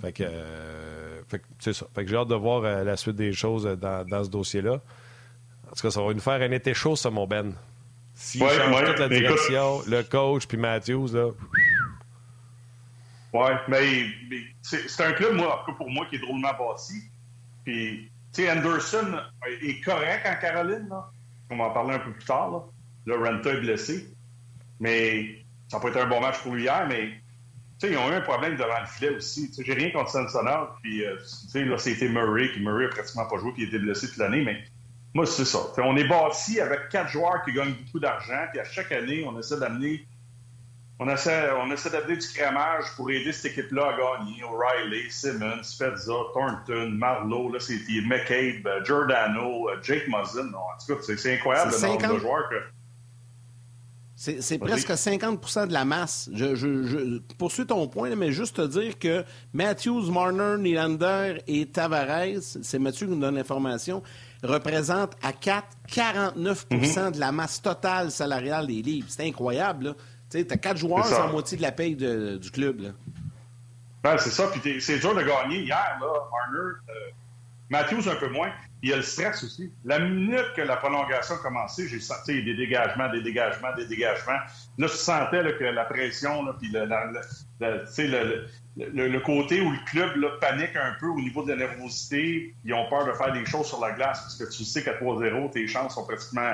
[0.00, 1.22] Fait que, euh,
[1.58, 1.86] c'est ça.
[1.94, 4.80] Fait que j'ai hâte de voir euh, la suite des choses dans, dans ce dossier-là.
[5.66, 7.54] En tout cas, ça va nous faire un été chaud, ça, mon Ben.
[8.14, 11.30] S'il ouais, change toute la direction, le coach puis Matthews, là.
[13.36, 16.94] Oui, mais, c'est un club, moi, pour moi, qui est drôlement bâti.
[17.64, 19.20] Puis, tu sais, Anderson
[19.62, 21.10] est correct en Caroline, là.
[21.50, 22.62] On va en parler un peu plus tard, là.
[23.04, 24.08] Le Renta est blessé.
[24.80, 27.08] Mais ça pas été un bon match pour lui hier, mais
[27.78, 29.50] tu sais, ils ont eu un problème devant le filet aussi.
[29.58, 33.26] J'ai rien contre Samsonov, puis euh, tu sais, là, c'était Murray, puis Murray a pratiquement
[33.26, 34.64] pas joué, puis il était blessé toute l'année, mais
[35.14, 35.58] moi, c'est ça.
[35.78, 39.38] on est bâti avec quatre joueurs qui gagnent beaucoup d'argent, puis à chaque année, on
[39.38, 40.06] essaie d'amener
[40.98, 44.42] on essaie, on essaie d'amener du crémage pour aider cette équipe-là à gagner.
[44.44, 50.48] O'Reilly, Simmons, Fedza, Thornton, Marlowe, là, c'est McCabe, euh, Giordano, euh, Jake Muzzin.
[50.54, 52.56] En tout cas, c'est incroyable le nombre de joueurs que.
[54.18, 56.30] C'est presque 50% de la masse.
[56.32, 59.22] Je, je, poursuis ton point, mais juste te dire que
[59.52, 64.02] Matthews, Marner, Nylander et Tavares, c'est Mathieu qui nous donne l'information,
[64.42, 67.12] représentent à 4 49 mm-hmm.
[67.12, 69.08] de la masse totale salariale des livres.
[69.10, 69.84] C'est incroyable.
[69.84, 69.94] Là.
[70.42, 72.80] Tu sais, as quatre joueurs, la moitié de la paye du club.
[72.80, 72.90] Là.
[74.02, 74.48] Ben, c'est ça.
[74.48, 75.62] Puis c'est dur de gagner.
[75.62, 77.10] Hier, là, Marner, euh,
[77.70, 78.52] Matthews, un peu moins.
[78.82, 79.72] Il y a le stress aussi.
[79.84, 84.38] La minute que la prolongation a commencé, j'ai senti des dégagements, des dégagements, des dégagements.
[84.78, 86.84] Là, je sentais que la pression, puis le,
[88.76, 92.54] le, côté où le club panique un peu au niveau de la nervosité.
[92.64, 94.92] Ils ont peur de faire des choses sur la glace parce que tu sais qu'à
[95.00, 96.52] 3-0, tes chances sont pratiquement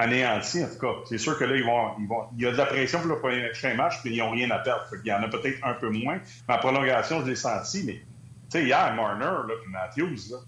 [0.00, 0.64] anéanties.
[0.64, 3.00] En tout cas, c'est sûr que là, ils vont, il y a de la pression
[3.00, 4.84] pour le prochain match, puis ils n'ont rien à perdre.
[5.04, 6.18] il y en a peut-être un peu moins.
[6.48, 10.38] Ma prolongation, je l'ai senti, mais tu sais, hier, Marner, là, puis Matthews, là,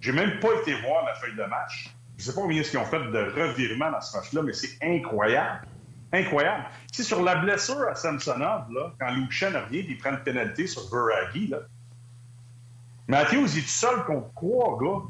[0.00, 1.94] j'ai même pas été voir la feuille de match.
[2.16, 5.66] Je sais pas combien ils ont fait de revirement dans ce match-là, mais c'est incroyable.
[6.12, 6.64] Incroyable.
[6.92, 8.66] Tu sur la blessure à Samsonov,
[9.00, 11.58] quand Lucien revient et il prend une pénalité sur Veragi, là,
[13.08, 15.02] Matthews, il est tout seul contre trois gars,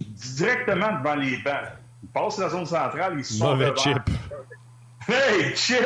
[0.00, 1.81] directement devant les bancs.
[2.02, 3.98] Il passe la zone centrale, il sort Mauvais chip.
[5.08, 5.84] Hey, chip!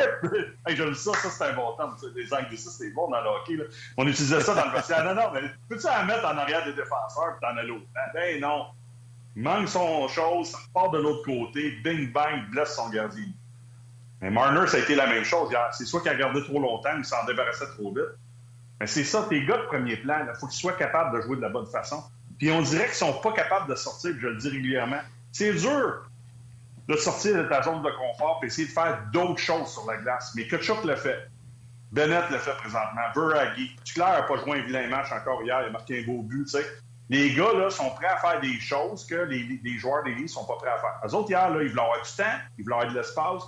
[0.67, 1.75] Hey, j'aime ça, ça c'est un bon.
[2.15, 3.55] Les anglicistes, c'est bon dans le hockey.
[3.55, 3.63] Là.
[3.97, 5.03] On utilisait ça dans le vestiaire.
[5.03, 7.87] Non, non, mais peux-tu la mettre en arrière des défenseurs et t'en as l'autre?
[8.13, 8.67] Ben non.
[9.35, 13.25] Il manque son chose, ça repart de l'autre côté, bing bang, blesse son gardien.
[14.21, 16.95] Mais Marner, ça a été la même chose C'est soit qu'il a gardé trop longtemps
[16.95, 18.17] ou il s'en débarrassait trop vite.
[18.79, 21.37] Mais c'est ça, tes gars de premier plan, il faut qu'ils soient capables de jouer
[21.37, 22.03] de la bonne façon.
[22.37, 25.01] Puis on dirait qu'ils sont pas capables de sortir, je le dis régulièrement.
[25.37, 26.01] C'est dur
[26.87, 29.97] de sortir de ta zone de confort et essayer de faire d'autres choses sur la
[29.97, 30.33] glace.
[30.35, 31.29] Mais Kutchuk le fait.
[31.91, 33.03] Bennett le fait présentement.
[33.13, 33.75] Buragi.
[33.83, 35.61] Tuclair n'a pas joué un vilain match encore hier.
[35.61, 36.45] Il a marqué un beau but.
[36.45, 36.65] Tu sais.
[37.11, 40.43] Les gars là, sont prêts à faire des choses que les, joueurs des ne sont
[40.45, 40.99] pas prêts à faire.
[41.05, 42.23] Les autres, hier, là, ils veulent avoir du temps,
[42.57, 43.43] ils veulent avoir de l'espace.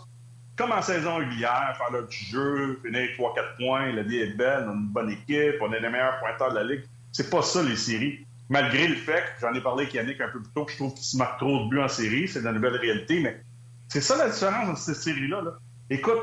[0.58, 4.66] Comme en saison régulière, faire leur petit jeu, finir 3-4 points, la vie est belle,
[4.68, 6.84] on a une bonne équipe, on est les meilleurs pointeurs de la Ligue.
[7.12, 10.42] C'est pas ça, les séries malgré le fait j'en ai parlé avec Yannick un peu
[10.42, 12.52] plus tôt, que je trouve qu'il se marque trop de buts en série, c'est la
[12.52, 13.42] nouvelle réalité, mais
[13.88, 15.42] c'est ça la différence dans cette série-là.
[15.90, 16.20] Écoute,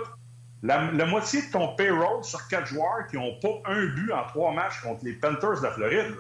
[0.63, 4.53] la, moitié de ton payroll sur quatre joueurs qui n'ont pas un but en trois
[4.53, 6.15] matchs contre les Panthers de la Floride.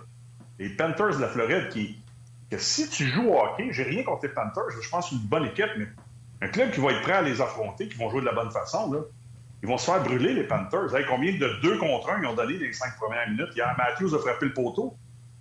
[0.59, 2.03] Les Panthers de la Floride qui,
[2.51, 5.47] que si tu joues au hockey, j'ai rien contre les Panthers, je pense une bonne
[5.47, 5.87] équipe, mais
[6.43, 8.51] un club qui va être prêt à les affronter, qui vont jouer de la bonne
[8.51, 9.05] façon,
[9.63, 10.89] ils vont se faire brûler, les Panthers.
[11.09, 13.55] combien de deux contre un ils ont donné les cinq premières minutes?
[13.57, 14.97] Hier, Matthews a frappé le poteau.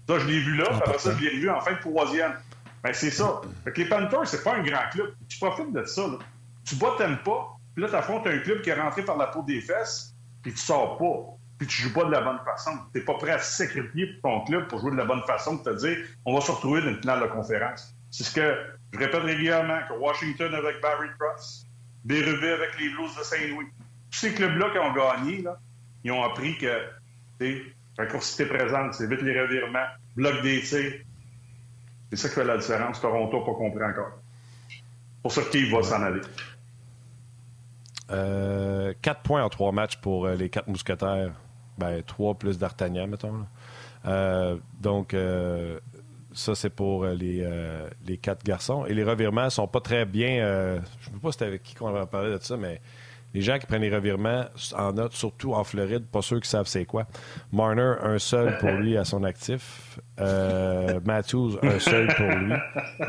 [0.08, 2.34] Ça, je l'ai vu là, après ça, je l'ai revu en fin de troisième.
[2.84, 3.41] Ben, c'est ça.
[3.64, 5.16] Fait que les Panthers, c'est pas un grand club.
[5.28, 6.08] Tu profites de ça.
[6.08, 6.20] Là.
[6.64, 7.56] Tu bats, t'aimes pas.
[7.74, 10.60] Puis là, t'affrontes un club qui est rentré par la peau des fesses, puis tu
[10.60, 11.36] sors pas.
[11.58, 12.72] Puis tu joues pas de la bonne façon.
[12.93, 15.66] T'es pas prêt à sacrifier pour ton club pour jouer de la bonne façon, pour
[15.66, 17.95] te dire, on va se retrouver dans une finale de conférence.
[18.12, 18.56] C'est ce que
[18.93, 21.66] je répète régulièrement, que Washington avec Barry Cross,
[22.03, 23.66] Bérubé avec les Blues de Saint-Louis.
[24.12, 25.58] Tous ces clubs-là qui ont gagné, là,
[26.03, 26.82] ils ont appris que,
[27.98, 30.93] la course présente, c'est vite les revirements, bloc des tirs.
[32.10, 33.02] C'est ça qui fait la différence.
[33.02, 34.12] Toronto n'a pas compris encore.
[35.22, 36.22] Pour ça, qui va s'en aller.
[38.12, 41.34] Euh, quatre points en trois matchs pour euh, les quatre mousquetaires.
[41.78, 43.46] Ben, trois plus d'Artagnan, mettons.
[44.06, 45.16] Euh, donc,
[46.34, 47.50] ça, c'est pour les,
[48.06, 48.86] les quatre garçons.
[48.86, 50.80] Et les revirements sont pas très bien.
[51.00, 52.82] je ne sais pas si c'était avec qui qu'on va parler de ça, mais
[53.36, 54.46] les gens qui prennent les revirements
[54.78, 57.06] en note, surtout en Floride, pas ceux qui savent c'est quoi.
[57.52, 60.00] Marner, un seul pour lui à son actif.
[60.22, 62.54] Euh, Matthews, un seul pour lui.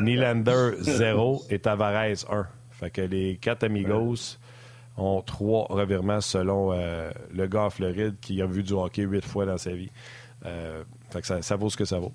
[0.01, 1.41] Nylander, zéro.
[1.49, 2.45] Et Tavares, un.
[2.71, 4.37] Fait que les quatre amigos
[4.97, 9.23] ont trois revirements selon euh, le gars en Floride qui a vu du hockey huit
[9.23, 9.91] fois dans sa vie.
[10.45, 12.13] Euh, fait que ça, vaut ce que ça vaut.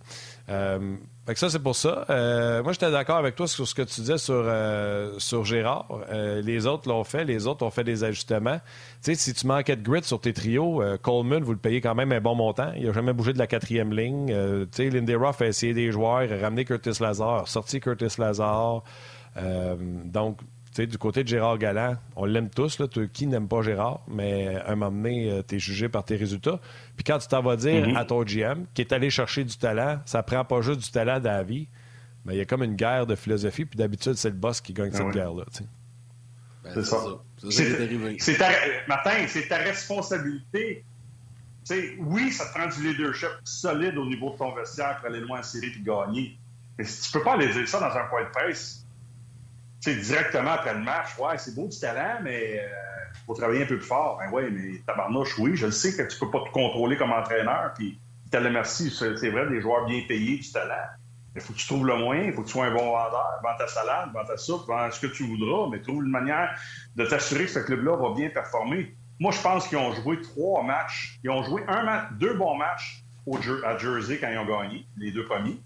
[0.50, 0.96] Euh,
[1.26, 2.04] fait que ça, c'est pour ça.
[2.10, 5.86] Euh, moi, j'étais d'accord avec toi sur ce que tu disais sur, euh, sur Gérard.
[6.10, 7.24] les autres l'ont fait.
[7.24, 8.58] Les autres ont fait des ajustements.
[9.02, 11.94] Tu sais, si tu manquais de grit sur tes trios, Coleman, vous le payez quand
[11.94, 12.72] même un bon montant.
[12.76, 14.26] Il n'a jamais bougé de la quatrième ligne.
[14.26, 18.82] tu sais, Lindy Ruff a essayé des joueurs, a ramené Curtis Lazar, sorti Curtis Lazar.
[20.04, 20.38] donc,
[20.78, 22.78] du côté de Gérard Galland, on l'aime tous.
[22.78, 24.00] Là, qui n'aime pas Gérard?
[24.08, 26.60] Mais à un moment donné, euh, tu es jugé par tes résultats.
[26.96, 27.96] Puis quand tu t'en vas dire mm-hmm.
[27.96, 31.20] à ton GM, qui est allé chercher du talent, ça prend pas juste du talent
[31.20, 31.68] dans la vie,
[32.24, 33.66] mais il y a comme une guerre de philosophie.
[33.66, 35.44] Puis d'habitude, c'est le boss qui gagne cette ah guerre-là.
[36.64, 36.96] Ben, c'est ça.
[37.50, 38.50] C'est ta...
[38.88, 40.84] Martin, c'est ta responsabilité.
[41.98, 45.40] oui, ça te prend du leadership solide au niveau de ton vestiaire pour aller loin
[45.40, 46.38] en série et gagner.
[46.78, 48.81] Mais si tu peux pas aller dire ça dans un point de presse,
[49.90, 53.64] sais, directement après le match, ouais, c'est beau du talent, mais il euh, faut travailler
[53.64, 54.18] un peu plus fort.
[54.18, 57.12] Ben oui, mais tabarnouche, oui, je le sais que tu peux pas te contrôler comme
[57.12, 57.98] entraîneur, puis
[58.40, 60.74] le merci, c'est vrai, des joueurs bien payés, du talent.
[61.34, 63.40] Il faut que tu trouves le moyen, il faut que tu sois un bon vendeur.
[63.42, 66.54] Vends ta salade, vends ta soupe, vends ce que tu voudras, mais trouve une manière
[66.94, 68.94] de t'assurer que ce club-là va bien performer.
[69.18, 71.18] Moi, je pense qu'ils ont joué trois matchs.
[71.24, 74.86] Ils ont joué un match, deux bons matchs au, à Jersey quand ils ont gagné,
[74.98, 75.58] les deux premiers.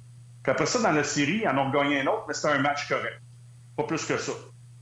[0.42, 2.60] Puis après ça, dans la série, ils en ont gagné un autre, mais c'était un
[2.60, 3.20] match correct.
[3.76, 4.32] Pas plus que ça.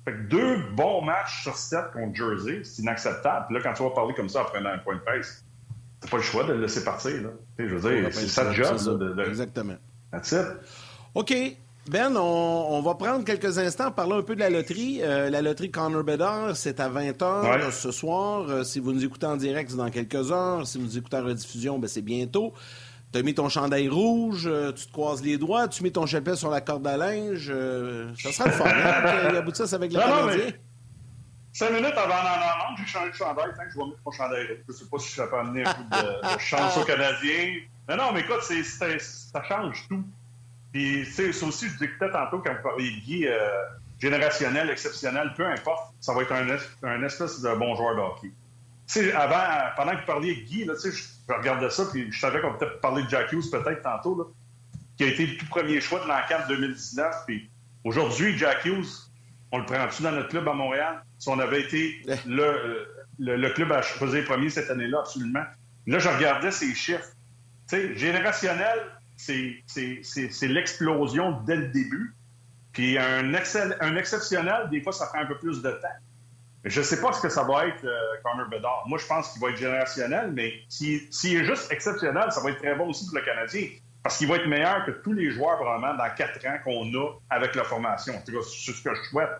[0.04, 3.46] Fait que deux bons matchs sur sept contre Jersey, c'est inacceptable.
[3.46, 5.44] Puis là, quand tu vas parler comme ça après un point de presse,
[6.00, 7.22] t'as pas le choix de le laisser partir.
[7.22, 7.30] Là.
[7.58, 8.98] je veux dire, c'est ça le job.
[8.98, 9.22] De, de...
[9.24, 9.76] Exactement.
[10.12, 10.46] That's it.
[11.14, 11.34] OK.
[11.88, 15.00] Ben, on, va prendre quelques instants, parler un peu de la loterie.
[15.02, 18.46] Euh, la loterie Connor Bedard, c'est à 20h ce soir.
[18.48, 20.66] Euh, si vous nous écoutez en direct, c'est dans quelques heures.
[20.66, 22.54] Si vous nous écoutez en rediffusion, ben, c'est bientôt.
[23.14, 26.04] Tu as mis ton chandail rouge, euh, tu te croises les doigts, tu mets ton
[26.04, 27.46] chapelle sur la corde à linge.
[28.18, 30.50] ça sera le fun, hein, qu'il aboutisse avec les Canadiens.
[31.52, 33.52] Cinq minutes avant d'en j'ai changé de chandail.
[33.56, 35.64] Tant que je vais mettre mon chandail Je ne sais pas si ça peut amener
[35.64, 37.60] un peu de, chance aux Canadiens.
[37.86, 40.02] Mais non, mais écoute, ça change tout.
[40.72, 43.48] Puis, tu sais, ça aussi, je disais tantôt quand vous parliez de Guy, euh,
[44.00, 46.48] générationnel, exceptionnel, peu importe, ça va être un,
[46.82, 48.32] un espèce de bon joueur de hockey.
[48.88, 51.84] Tu sais, avant, pendant que vous parliez de Guy, là, tu sais, je, regardais ça,
[51.90, 54.24] puis je savais qu'on peut-être parler de Jack Hughes peut-être tantôt, là,
[54.96, 57.14] qui a été le tout premier choix de l'enquête 2019.
[57.26, 57.50] Puis
[57.84, 59.10] aujourd'hui, Jack Hughes,
[59.52, 61.02] on le prend-tu dans notre club à Montréal?
[61.18, 62.14] Si on avait été eh.
[62.26, 62.86] le,
[63.18, 65.44] le, club à choisir premier cette année-là, absolument.
[65.86, 67.10] Là, je regardais ces chiffres.
[67.68, 68.78] Tu sais, générationnel,
[69.16, 69.62] c'est
[70.42, 72.14] l'explosion dès le début.
[72.72, 75.88] Puis un, un exceptionnel, des fois, ça prend un peu plus de temps.
[76.64, 78.84] Je ne sais pas ce que ça va être, euh, Connor Bedard.
[78.86, 82.58] Moi, je pense qu'il va être générationnel, mais s'il est juste exceptionnel, ça va être
[82.58, 83.68] très bon aussi pour le Canadien.
[84.02, 87.10] Parce qu'il va être meilleur que tous les joueurs, vraiment, dans quatre ans qu'on a
[87.30, 88.14] avec la formation.
[88.24, 89.30] C'est ce que je souhaite.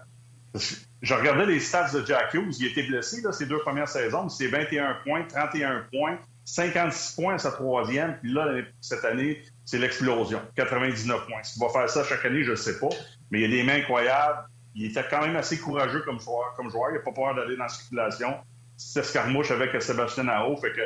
[1.03, 2.57] Je regardais les stats de Jack Hughes.
[2.61, 4.29] Il était blessé, là, ces deux premières saisons.
[4.29, 8.19] C'est 21 points, 31 points, 56 points à sa troisième.
[8.21, 10.41] Puis là, cette année, c'est l'explosion.
[10.57, 11.43] 99 points.
[11.43, 12.89] S'il va faire ça chaque année, je ne sais pas.
[13.31, 14.47] Mais il y a des mains incroyables.
[14.75, 16.91] Il était quand même assez courageux comme joueur.
[16.91, 18.35] Il n'a pas peur d'aller dans la circulation.
[18.77, 20.25] C'est escarmouche avec Sébastien
[20.73, 20.81] que,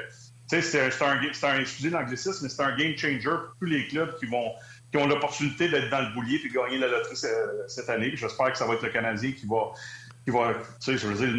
[0.48, 1.20] c'est un,
[1.50, 4.26] un, excusez mais c'est un game changer pour tous les clubs qui
[4.96, 7.16] ont l'opportunité d'être dans le boulier et gagner la loterie
[7.66, 8.12] cette année.
[8.14, 9.72] J'espère que ça va être le Canadien qui va,
[10.26, 11.30] je veux dire,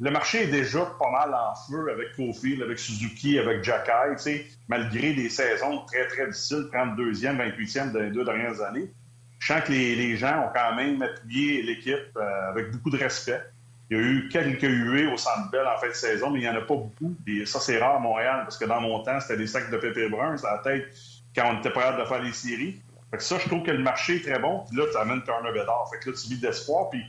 [0.00, 4.22] le marché, est déjà pas mal en feu avec Kofi, avec Suzuki, avec Jacky, tu
[4.22, 8.90] sais, malgré des saisons très, très difficiles, 32e, 28e dans les deux dernières années.
[9.38, 13.42] Je sens que les, gens ont quand même appuyé l'équipe euh, avec beaucoup de respect.
[13.90, 16.42] Il y a eu quelques huées au Centre Bell en fin de saison, mais il
[16.42, 17.16] n'y en a pas beaucoup.
[17.46, 20.08] Ça, c'est rare à Montréal, parce que dans mon temps, c'était des sacs de pépé
[20.08, 20.94] brun, c'est la tête
[21.34, 22.82] quand on était prêt de faire les séries.
[23.10, 24.64] Fait que ça, je trouve que le marché est très bon.
[24.68, 25.88] Puis là, tu amènes Turner Bedard.
[25.90, 26.90] Fait que là, tu vis d'espoir.
[26.90, 27.02] Puis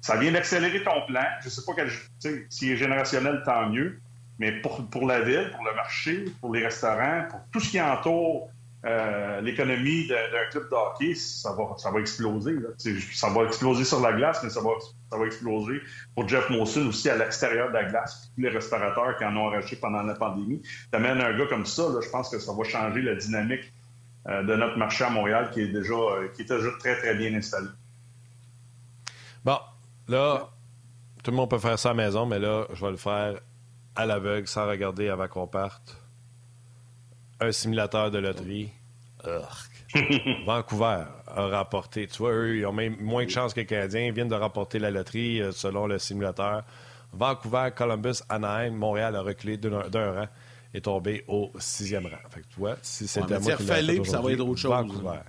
[0.00, 1.24] ça vient d'accélérer ton plan.
[1.40, 1.90] Je ne sais pas quel,
[2.48, 4.00] s'il est générationnel, tant mieux.
[4.38, 7.80] Mais pour, pour la ville, pour le marché, pour les restaurants, pour tout ce qui
[7.80, 8.50] entoure
[8.84, 12.56] euh, l'économie d'un club de hockey, ça va, exploser.
[13.12, 15.80] Ça va exploser sur la glace, mais ça va, exploser
[16.14, 18.30] pour Jeff Molson aussi à l'extérieur de la glace.
[18.34, 20.62] Tous les restaurateurs qui en ont arraché pendant la pandémie.
[20.90, 23.72] T'amènes un gars comme ça, je pense que ça va changer la dynamique
[24.28, 27.14] euh, de notre marché à Montréal qui est déjà, euh, qui est déjà très, très
[27.14, 27.68] bien installé.
[29.44, 29.58] Bon,
[30.08, 30.50] Là,
[31.22, 33.40] tout le monde peut faire ça à la maison, mais là, je vais le faire
[33.96, 35.96] à l'aveugle, sans regarder avant qu'on parte.
[37.44, 38.70] Un simulateur de loterie.
[40.46, 42.06] Vancouver a rapporté.
[42.06, 44.06] Tu vois, eux, ils ont même moins de chances que les Canadiens.
[44.06, 46.64] Ils viennent de rapporter la loterie euh, selon le simulateur.
[47.12, 49.80] Vancouver, Columbus, Anaheim, Montréal a reculé d'un
[50.12, 50.28] rang
[50.72, 52.16] et tombé au sixième rang.
[52.30, 54.70] Fait que tu vois, si c'était moi qui l'ai ça va être autre chose.
[54.70, 55.20] Vancouver.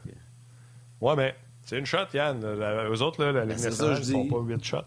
[1.02, 2.44] Ouais, mais c'est une shot, Yann.
[2.44, 4.78] eux autres, là, la ben, Ligue nationale, ils font pas huit shots.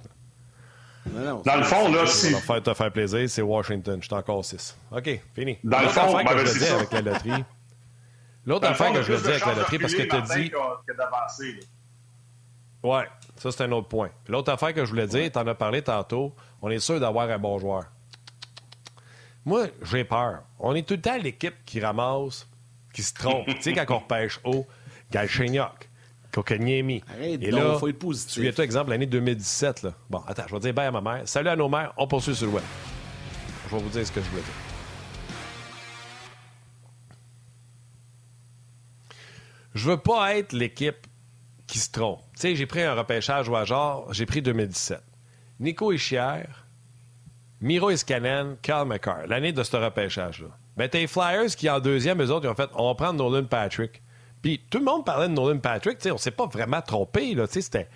[1.45, 2.33] Dans le fond, là, si.
[2.35, 3.99] Faire te faire plaisir, c'est Washington.
[4.01, 4.77] Je suis encore 6.
[4.93, 5.59] OK, fini.
[5.65, 7.45] Dans le fond, que je dis avec la loterie.
[8.47, 10.53] L'autre affaire que je veux dire avec la loterie, parce que tu as dit.
[12.83, 13.05] Ouais,
[13.37, 14.11] ça, c'est un autre point.
[14.29, 17.29] L'autre affaire que je voulais dire, tu en as parlé tantôt, on est sûr d'avoir
[17.29, 17.85] un bon joueur.
[19.45, 20.43] Moi, j'ai peur.
[20.59, 22.47] On est tout le temps l'équipe qui ramasse,
[22.93, 23.47] qui se trompe.
[23.47, 24.67] tu sais, quand on repêche haut,
[25.11, 25.88] Galchenyuk,
[26.39, 27.03] Kokoniemi.
[27.13, 28.35] Arrête, Et là, il faut être positif.
[28.35, 29.83] Souviens-toi, exemple, l'année 2017.
[29.83, 29.95] Là.
[30.09, 31.23] Bon, attends, je vais dire bye à ma mère.
[31.25, 32.65] Salut à nos mères, on poursuit sur le web.
[33.69, 34.53] Je vais vous dire ce que je voulais dire.
[39.75, 41.07] Je veux pas être l'équipe
[41.67, 42.21] qui se trompe.
[42.35, 45.03] Tu sais, j'ai pris un repêchage au hasard, j'ai pris 2017.
[45.61, 46.45] Nico Ischier,
[47.61, 50.49] Miro Iskanen, Carl McCarr, l'année de ce repêchage-là.
[50.77, 53.15] Ben, t'as les Flyers qui, en deuxième, eux autres, ils ont fait on va prendre
[53.15, 54.01] Nolan Patrick.
[54.43, 55.99] Puis tout le monde parlait de Nolan Patrick.
[56.07, 57.35] on ne s'est pas vraiment trompé.
[57.35, 57.89] Là, c'était...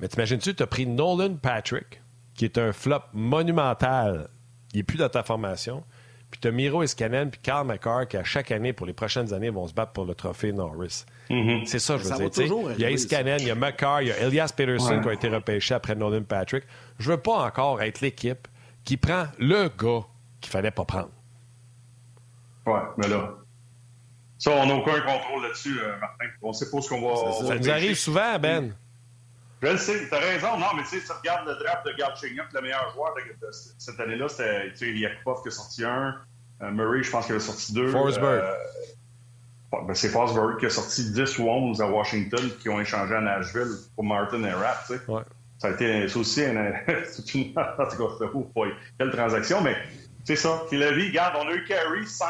[0.00, 2.00] Mais t'imagines-tu, tu as pris Nolan Patrick,
[2.34, 4.28] qui est un flop monumental.
[4.72, 5.84] Il n'est plus dans ta formation.
[6.30, 9.32] Puis tu as Miro Iskanen puis Carl McCarr qui, à chaque année, pour les prochaines
[9.32, 11.04] années, vont se battre pour le trophée Norris.
[11.30, 11.66] Mm-hmm.
[11.66, 12.52] C'est ça, je veux dire.
[12.76, 15.12] Il y a Iskanen, il y a McCarr, il y a Elias Peterson qui a
[15.14, 16.64] été repêché après Nolan Patrick.
[16.98, 18.46] Je veux pas encore être l'équipe
[18.84, 20.04] qui prend le gars
[20.40, 21.10] qu'il fallait pas prendre.
[22.66, 23.34] Ouais, mais là,
[24.38, 26.26] ça, on n'a aucun contrôle là-dessus, euh, Martin.
[26.42, 27.32] On ne sait pas ce qu'on va.
[27.32, 28.74] Ça, nous arrive souvent, Ben.
[29.60, 30.56] Je le sais, tu as raison.
[30.56, 33.98] Non, mais tu sais, tu regardes le draft de Galchenyuk, le meilleur joueur de, cette
[33.98, 36.14] année-là, c'était Yakupov qui a sorti un.
[36.62, 37.88] Euh, Murray, je pense qu'il a sorti deux.
[37.88, 38.40] Forsberg.
[38.40, 38.54] Euh,
[39.72, 43.20] ben, c'est Fosbury qui a sorti 10 ou 11 à Washington qui ont échangé à
[43.20, 44.84] Nashville pour Martin et Rapp.
[44.86, 45.00] Tu sais.
[45.58, 46.56] Ça a été ça aussi une,
[47.34, 48.64] une, en tout cas,
[48.98, 49.76] quelle transaction, mais
[50.24, 50.62] c'est ça.
[50.68, 52.28] Puis la vie, regarde, on a eu Carey 5.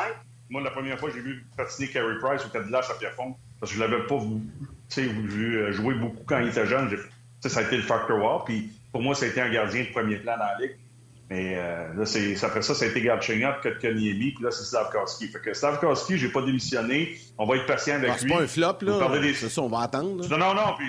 [0.51, 3.79] Moi, la première fois, j'ai vu patiner Carey Price au Cadillac à Pierrefonds parce que
[3.79, 6.91] je l'avais pas vu euh, jouer beaucoup quand il était jeune.
[7.41, 8.41] Ça a été le factor wow.
[8.45, 10.77] Puis pour moi, ça a été un gardien de premier plan dans la ligue.
[11.31, 15.29] Mais euh, là, c'est, après ça, ça a été Galchenyuk, Kotkaniemi, puis là, c'est Slavkowski.
[15.29, 17.19] Fait que Slavkowski, j'ai pas démissionné.
[17.37, 18.31] On va être patient avec ah, lui.
[18.31, 19.19] C'est pas un flop, là.
[19.21, 19.35] Des...
[19.35, 20.27] C'est ça, on va attendre.
[20.27, 20.75] Non, non, non.
[20.79, 20.87] Puis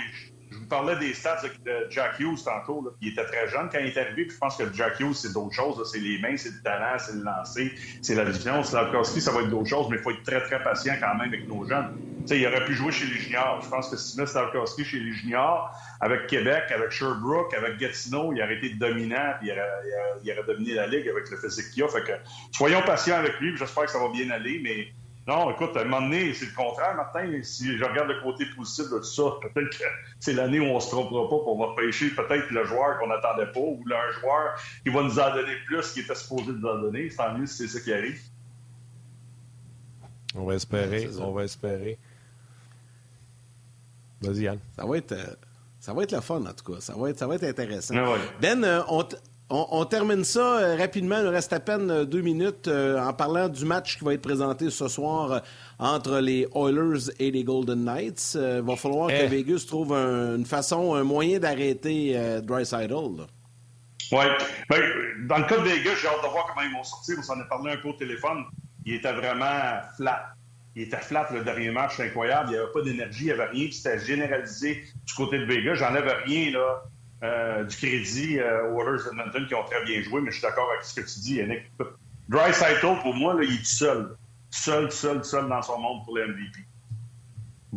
[0.70, 2.84] parlais des stats de Jack Hughes tantôt.
[2.84, 2.92] Là.
[3.02, 4.26] Il était très jeune quand il est arrivé.
[4.26, 5.90] Puis je pense que Jack Hughes, c'est d'autres choses.
[5.92, 8.64] C'est les mains, c'est le talent, c'est le lancer, c'est la vision.
[8.64, 11.30] Slavkowski, ça va être d'autres choses, mais il faut être très, très patient quand même
[11.30, 11.98] avec nos jeunes.
[12.30, 13.60] Il aurait pu jouer chez les juniors.
[13.64, 17.78] Je pense que si tu mets Slavkowski chez les juniors, avec Québec, avec Sherbrooke, avec
[17.78, 19.70] Gatineau, il aurait été dominant, puis il aurait,
[20.24, 21.88] il aurait, dominé la Ligue avec le physique qu'il a.
[21.88, 22.12] Fait que
[22.52, 24.94] soyons patients avec lui, j'espère que ça va bien aller, mais
[25.28, 27.44] non, écoute, à un moment donné, c'est le contraire, Martin.
[27.44, 29.84] Si je regarde le côté positif de tout ça, peut-être que
[30.20, 33.52] c'est l'année où on se trompera pas, qu'on va pêcher peut-être le joueur qu'on n'attendait
[33.52, 36.80] pas, ou un joueur qui va nous en donner plus qu'il était supposé nous en
[36.80, 37.10] donner.
[37.10, 38.20] C'est tant mieux si c'est ça qui arrive.
[40.36, 42.00] On va espérer, on va espérer.
[44.22, 44.60] Vas-y, Yann.
[44.76, 45.12] Ça va être...
[45.12, 45.36] Euh,
[45.80, 46.82] ça va être le fun, en tout cas.
[46.82, 47.96] Ça va être, ça va être intéressant.
[47.98, 49.08] Ah ben, euh, on,
[49.50, 51.18] on, termine ça euh, rapidement.
[51.20, 54.22] Il nous reste à peine euh, deux minutes en parlant du match qui va être
[54.22, 55.42] présenté ce soir
[55.80, 58.36] entre les Oilers et les Golden Knights.
[58.36, 59.28] Il va falloir que eh.
[59.28, 63.26] Vegas trouve une façon, un moyen d'arrêter Dry Sidle.
[64.12, 64.26] Oui.
[64.70, 64.82] Ben,
[65.28, 67.16] dans le cas de Vegas, j'ai hâte de voir comment ils vont sortir.
[67.20, 68.46] On s'en a parlé un peu au téléphone.
[68.86, 70.34] Il était vraiment flat
[70.76, 72.50] il était flat le dernier match, c'est incroyable.
[72.50, 73.68] Il n'y avait pas d'énergie, il n'y avait rien.
[73.72, 75.76] C'était généralisé du côté de Vegas.
[75.76, 76.84] J'enlève rien là,
[77.22, 80.70] euh, du crédit euh, aux Oilers qui ont très bien joué, mais je suis d'accord
[80.72, 81.64] avec ce que tu dis, Yannick.
[82.30, 84.16] Dry Cycle, pour moi, il est seul.
[84.52, 86.60] Seul, seul, seul dans son monde pour le MVP.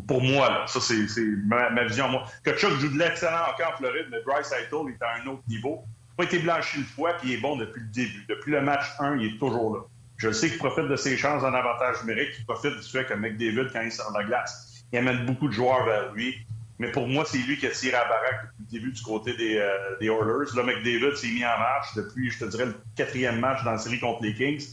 [0.06, 0.96] Pour moi, ça, c'est
[1.44, 2.08] ma, vision.
[2.08, 2.24] Moi.
[2.44, 5.84] Kachuk joue de l'excellent hockey en Floride, mais Dry Cycle est à un autre niveau.
[5.84, 8.24] Il n'a pas été blanchi une fois, puis il est bon depuis le début.
[8.28, 9.82] Depuis le match 1, il est toujours là.
[10.18, 12.30] Je sais qu'il profite de ses chances en avantage numérique.
[12.38, 15.48] Il profite du fait que McDavid, quand il sort de la glace, il amène beaucoup
[15.48, 16.46] de joueurs vers lui.
[16.78, 19.36] Mais pour moi, c'est lui qui a tiré à baraque depuis le début du côté
[19.36, 20.50] des, euh, des Oilers.
[20.56, 23.78] Là, McDavid s'est mis en marche depuis, je te dirais, le quatrième match dans la
[23.78, 24.66] série contre les Kings.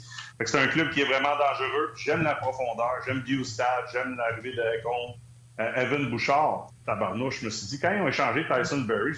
[0.45, 1.93] C'est un club qui est vraiment dangereux.
[1.97, 6.67] J'aime la profondeur, j'aime Biostad, j'aime l'arrivée de euh, Evan Bouchard.
[6.85, 9.11] Tabarnouche, je me suis dit, quand ils ont échangé Tyson Berry,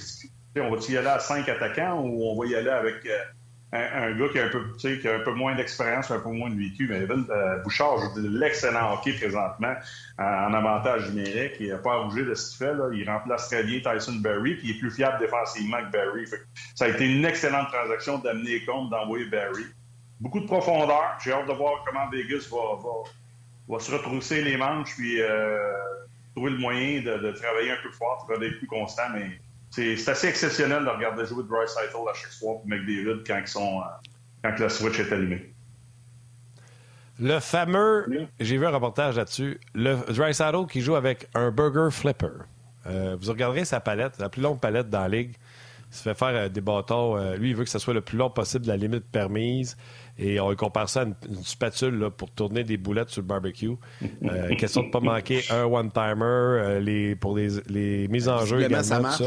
[0.57, 3.05] on va-tu y aller à cinq attaquants ou on va y aller avec...
[3.05, 3.23] Euh,
[3.73, 6.49] un, gars qui a un peu, qui a un peu moins d'expérience, un peu moins
[6.49, 9.73] de vécu, mais euh, Bouchard joue de l'excellent hockey présentement
[10.17, 11.53] en avantage numérique.
[11.59, 12.73] Il n'a pas bouger de ce qu'il fait.
[12.93, 16.25] Il remplace très bien Tyson Berry, puis il est plus fiable défensivement que Berry.
[16.75, 19.63] ça a été une excellente transaction d'amener les comptes, d'envoyer Berry.
[20.19, 21.17] Beaucoup de profondeur.
[21.23, 25.57] J'ai hâte de voir comment Vegas va, se retrousser les manches, puis euh,
[26.35, 29.39] trouver le moyen de, de, travailler un peu fort, de être plus constant, mais
[29.71, 33.57] c'est assez exceptionnel de regarder jouer Dry Cycle à chaque soir pour McDavid quand, ils
[33.57, 33.81] euh,
[34.43, 35.53] quand le switch est allumé.
[37.19, 41.89] Le fameux, j'ai vu un reportage là-dessus, le Dry Saddle qui joue avec un burger
[41.91, 42.45] flipper.
[42.87, 45.35] Euh, vous regarderez sa palette, la plus longue palette dans la ligue.
[45.91, 47.35] Il se fait faire euh, des bâtons.
[47.35, 49.77] lui, il veut que ce soit le plus long possible de la limite permise.
[50.17, 53.75] Et on compare ça à une, spatule pour tourner des boulettes sur le barbecue.
[54.23, 58.45] Euh, question de ne pas manquer un one-timer euh, les, pour les, les, mises en
[58.45, 58.83] jeu également.
[58.83, 59.23] Ça marche.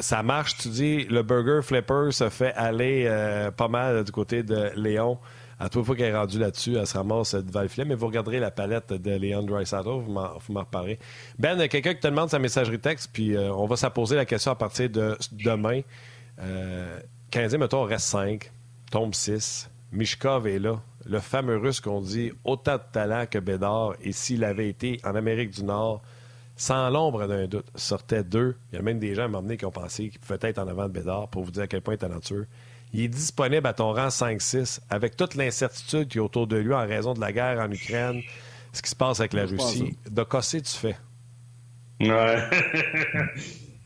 [0.00, 0.22] Ça.
[0.22, 4.70] marche, tu dis, le burger flipper se fait aller euh, pas mal du côté de
[4.76, 5.18] Léon.
[5.60, 7.84] À toute fois qu'elle est rendue là-dessus, elle se ramasse devant le filet.
[7.84, 10.98] Mais vous regarderez la palette de Léon Drysaddle, vous m'en reparlerez.
[11.38, 14.56] Ben, quelqu'un qui te demande sa messagerie texte, puis on va s'apposer la question à
[14.56, 15.82] partir de demain.
[16.40, 16.98] Euh,
[17.30, 18.50] 15 mettons, on reste 5,
[18.94, 19.68] tombe 6.
[19.90, 20.80] Mishkov est là.
[21.04, 23.94] Le fameux russe qu'on dit autant de talent que Bédard.
[24.00, 26.00] Et s'il avait été en Amérique du Nord,
[26.54, 28.56] sans l'ombre d'un doute, sortait deux.
[28.70, 30.68] Il y a même des gens à m'emmener qui ont pensé qu'il pouvait être en
[30.68, 32.46] avant de Bédard pour vous dire à quel point il est talentueux.
[32.92, 36.72] Il est disponible à ton rang 5-6 avec toute l'incertitude qui est autour de lui
[36.72, 38.22] en raison de la guerre en Ukraine,
[38.72, 39.98] ce qui se passe avec la Russie.
[40.08, 40.96] De casser, tu fais.
[41.98, 42.48] Ouais.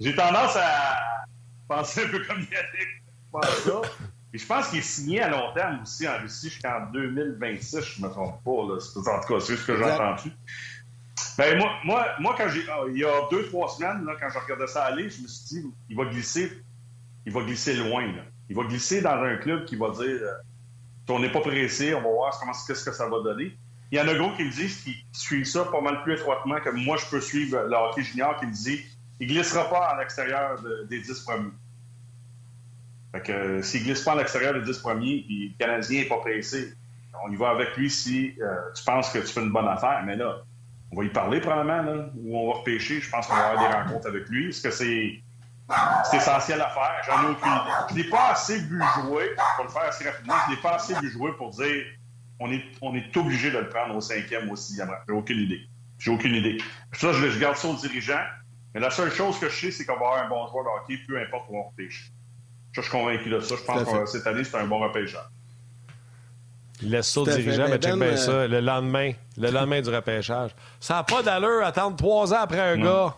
[0.00, 0.98] J'ai tendance à
[1.66, 4.12] penser un peu comme Yannick.
[4.32, 8.02] Et je pense qu'il est signé à long terme aussi en Russie jusqu'en 2026, je
[8.02, 8.50] ne me trompe pas.
[8.50, 8.76] Là.
[8.76, 10.30] En tout cas, c'est ce que j'ai entendu.
[11.38, 14.28] Ben, moi, moi, moi, quand j'ai, ah, il y a deux, trois semaines, là, quand
[14.28, 16.62] je regardais ça aller, je me suis dit, il va glisser,
[17.26, 18.06] il va glisser loin.
[18.06, 18.22] Là.
[18.50, 20.32] Il va glisser dans un club qui va dire, euh,
[21.08, 23.56] on n'est pas pressé, on va voir comment, qu'est-ce que ça va donner.
[23.90, 26.60] Il y en a gros qui me disent qu'ils suivent ça pas mal plus étroitement
[26.60, 28.84] que moi, je peux suivre le hockey junior qui me dit,
[29.18, 31.52] il glissera pas à l'extérieur des dix premiers.
[33.12, 36.08] Fait que euh, s'il glisse pas à l'extérieur des 10 premiers, puis le Canadien n'est
[36.08, 36.74] pas pressé,
[37.24, 38.34] On y va avec lui si
[38.74, 40.02] tu penses que tu fais une bonne affaire.
[40.04, 40.42] Mais là,
[40.92, 43.00] on va y parler probablement, là, ou on va repêcher.
[43.00, 44.48] Je pense qu'on va avoir des rencontres avec lui.
[44.48, 45.22] Est-ce que c'est
[46.12, 47.02] essentiel à faire?
[47.06, 47.70] J'en ai aucune idée.
[47.90, 50.94] Je n'ai pas assez vu jouer, pour le faire assez rapidement, je n'ai pas assez
[51.00, 51.84] vu jouer pour dire
[52.40, 52.52] on
[52.94, 54.96] est, obligé de le prendre au cinquième ou au sixième rang.
[55.06, 55.60] J'ai aucune idée.
[55.98, 56.58] J'ai aucune idée.
[56.92, 58.24] Ça, je, je, garde ça aux dirigeants.
[58.74, 60.68] Mais la seule chose que je sais, c'est qu'on va avoir un bon joueur de
[60.68, 62.12] hockey, peu importe où on repêche.
[62.72, 63.54] Je suis convaincu de ça.
[63.56, 65.20] Je pense que cette année, c'est un bon repêchage.
[66.80, 68.46] Il laisse ça aux dirigeants, mais check bien ça.
[68.46, 70.50] Le lendemain, le lendemain du repêchage.
[70.78, 73.14] Ça n'a pas d'allure attendre trois ans après un gars.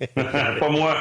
[0.14, 0.96] pas moi.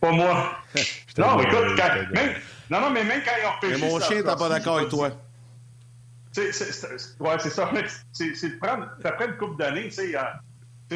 [0.00, 0.52] Pas moi.
[1.18, 2.34] non, écoute, quand, même,
[2.70, 3.82] non, non, mais même quand ils ont repêché...
[3.82, 5.10] Mais mon chien n'est pas d'accord avec toi.
[6.32, 6.50] C'est,
[7.20, 7.70] ouais, c'est ça.
[8.12, 10.14] C'est, c'est prendre, après une couple d'années, tu sais,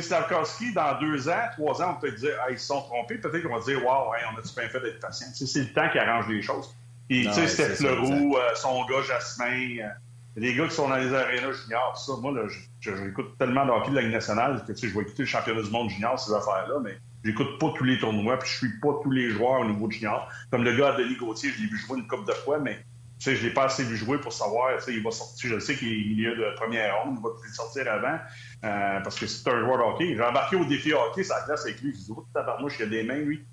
[0.00, 3.18] Slavkowski, dans deux ans, trois ans, on peut dire, ah, ils se sont trompés.
[3.18, 5.26] Peut-être qu'on va dire, waouh, on a-tu bien fait d'être patient?
[5.34, 6.74] c'est le temps qui arrange les choses.
[7.08, 9.88] Puis, tu sais, Steph Leroux, euh, son gars Jasmin, euh,
[10.36, 12.48] les gars qui sont dans les arénas juniors, ça, moi, là,
[12.80, 15.28] j'écoute tellement de hockey de la Ligue nationale que, tu sais, je vais écouter le
[15.28, 18.80] championnat du monde junior, ces affaires-là, mais J'écoute pas tous les tournois, puis je suis
[18.80, 20.28] pas tous les joueurs au niveau junior.
[20.50, 22.84] Comme le gars Denis Gauthier, je l'ai vu jouer une couple de fois, mais
[23.22, 25.50] sais, je l'ai pas assez vu jouer pour savoir, tu sais, il va sortir.
[25.50, 28.18] Je sais qu'il est milieu de première ronde, il va peut-être sortir avant,
[28.64, 30.14] euh, parce que c'est un joueur de hockey.
[30.16, 31.92] J'ai embarqué au défi hockey, sa classe avec lui.
[31.92, 33.44] Je dis, oh, tabarnouche, il y a des mains, lui.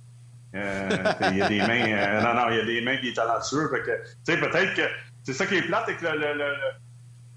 [0.55, 0.89] Euh,
[1.31, 3.13] il y a des mains, euh, non, non, il y a des mains qui est
[3.13, 3.69] talentueux.
[3.69, 4.81] Fait que, tu sais, peut-être que
[5.23, 6.09] c'est ça qui est plate avec le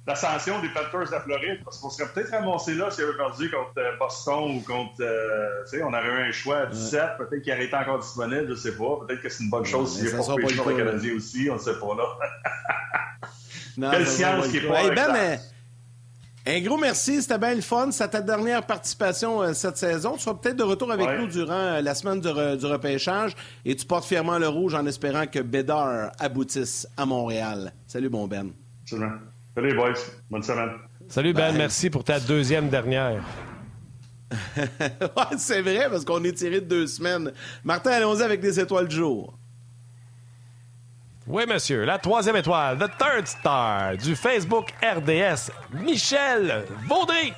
[0.07, 3.51] l'ascension des Panthers de la Floride, parce qu'on serait peut-être ramassé là s'il avait perdu
[3.51, 5.01] contre euh, Boston ou contre.
[5.01, 8.01] Euh, tu sais, on aurait eu un choix à 17, peut-être qu'il aurait été encore
[8.01, 8.99] disponible, je sais pas.
[9.07, 11.55] Peut-être que c'est une bonne chose s'il est pas pêché par le Canadien aussi, on
[11.55, 13.29] ne sait pas là.
[13.77, 14.83] non, Quelle science qui est pas.
[14.83, 15.39] Hey, ben,
[16.45, 17.93] un gros merci, c'était bien le fun.
[17.93, 20.15] C'était ta dernière participation euh, cette saison.
[20.15, 24.05] Tu seras peut-être de retour avec nous durant la semaine du, repêchage et tu portes
[24.05, 27.73] fièrement le rouge en espérant que Bédard aboutisse à Montréal.
[27.87, 28.51] Salut, bon Ben.
[28.83, 29.13] Absolument.
[29.55, 29.93] Salut, boys.
[30.31, 30.71] Bonne semaine.
[31.09, 31.55] Salut, Ben.
[31.55, 33.23] Merci pour ta deuxième dernière.
[34.57, 37.33] ouais, c'est vrai, parce qu'on est tiré de deux semaines.
[37.65, 39.37] Martin, allons-y avec des étoiles du jour.
[41.27, 41.85] Oui, monsieur.
[41.85, 47.35] La troisième étoile, The Third Star du Facebook RDS, Michel Vaudry.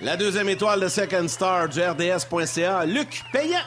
[0.00, 3.58] La deuxième étoile, de Second Star du RDS.ca, Luc Payant.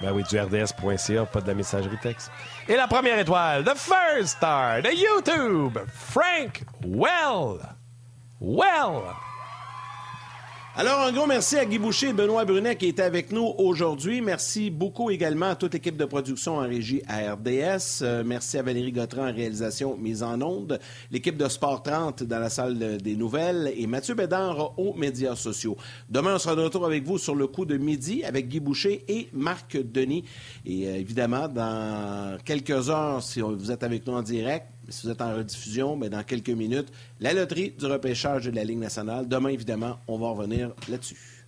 [0.00, 2.32] Ben oui, du RDS.ca, pas de la messagerie texte.
[2.68, 7.58] Et la première étoile, The First Star de YouTube, Frank Well.
[8.40, 9.31] Well.
[10.74, 14.22] Alors, un gros merci à Guy Boucher et Benoît Brunet qui étaient avec nous aujourd'hui.
[14.22, 18.00] Merci beaucoup également à toute l'équipe de production en régie à RDS.
[18.00, 22.38] Euh, merci à Valérie Gautran en réalisation mise en onde, l'équipe de Sport 30 dans
[22.38, 25.76] la salle des nouvelles et Mathieu Bédard aux médias sociaux.
[26.08, 29.04] Demain, on sera de retour avec vous sur le coup de midi avec Guy Boucher
[29.08, 30.24] et Marc Denis.
[30.64, 35.12] Et euh, évidemment, dans quelques heures, si vous êtes avec nous en direct, si vous
[35.12, 36.88] êtes en rediffusion, mais dans quelques minutes,
[37.20, 39.28] la loterie du repêchage de la Ligue nationale.
[39.28, 41.46] Demain, évidemment, on va revenir là-dessus.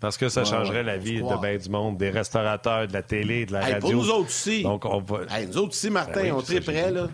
[0.00, 3.46] Parce que ça changerait la vie de bien du monde, des restaurateurs, de la télé,
[3.46, 3.78] de la radio.
[3.78, 4.64] Pour nous autres aussi.
[4.64, 5.20] Donc, on va...
[5.46, 7.08] nous autres aussi, Martin, ben on est prêts, là.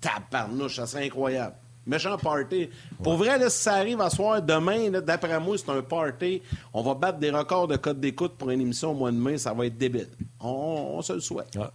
[0.00, 1.54] Tabarnouche, ça serait incroyable.
[1.86, 2.68] Méchant party.
[3.02, 6.42] Pour vrai, là, si ça arrive à soir, demain, d'après moi, c'est un party.
[6.72, 9.38] On va battre des records de code d'écoute pour une émission au mois de mai.
[9.38, 10.08] Ça va être débile.
[10.40, 11.56] On, se le souhaite.
[11.58, 11.72] Ah.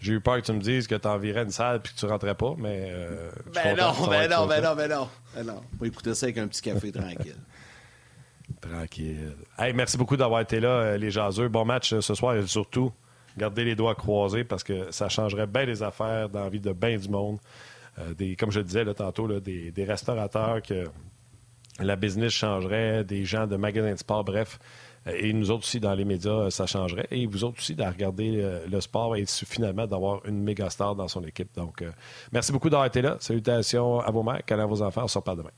[0.00, 2.06] J'ai eu peur que tu me dises que tu envirais une salle et que tu
[2.06, 2.88] rentrais pas, mais.
[2.90, 5.60] Euh, ben, non, ben non, ben non, ben non, ben non.
[5.74, 7.36] On va écouter ça avec un petit café tranquille.
[8.60, 9.36] Tranquille.
[9.58, 11.48] Hey, merci beaucoup d'avoir été là, euh, les jaseux.
[11.48, 12.92] Bon match euh, ce soir et surtout,
[13.38, 16.72] gardez les doigts croisés parce que ça changerait bien les affaires dans la vie de
[16.72, 17.38] bien du monde.
[18.18, 20.88] des, comme je le disais là, tantôt, là, des, des restaurateurs que
[21.78, 24.58] la business changerait, des gens de magasins de sport, bref.
[25.06, 27.06] Et nous autres aussi, dans les médias, ça changerait.
[27.10, 30.94] Et vous autres aussi, de regarder euh, le sport et finalement d'avoir une méga star
[30.94, 31.54] dans son équipe.
[31.56, 31.90] Donc, euh,
[32.32, 33.16] merci beaucoup d'avoir été là.
[33.20, 35.04] Salutations à vos mères, à vos enfants.
[35.04, 35.50] On se reparle demain.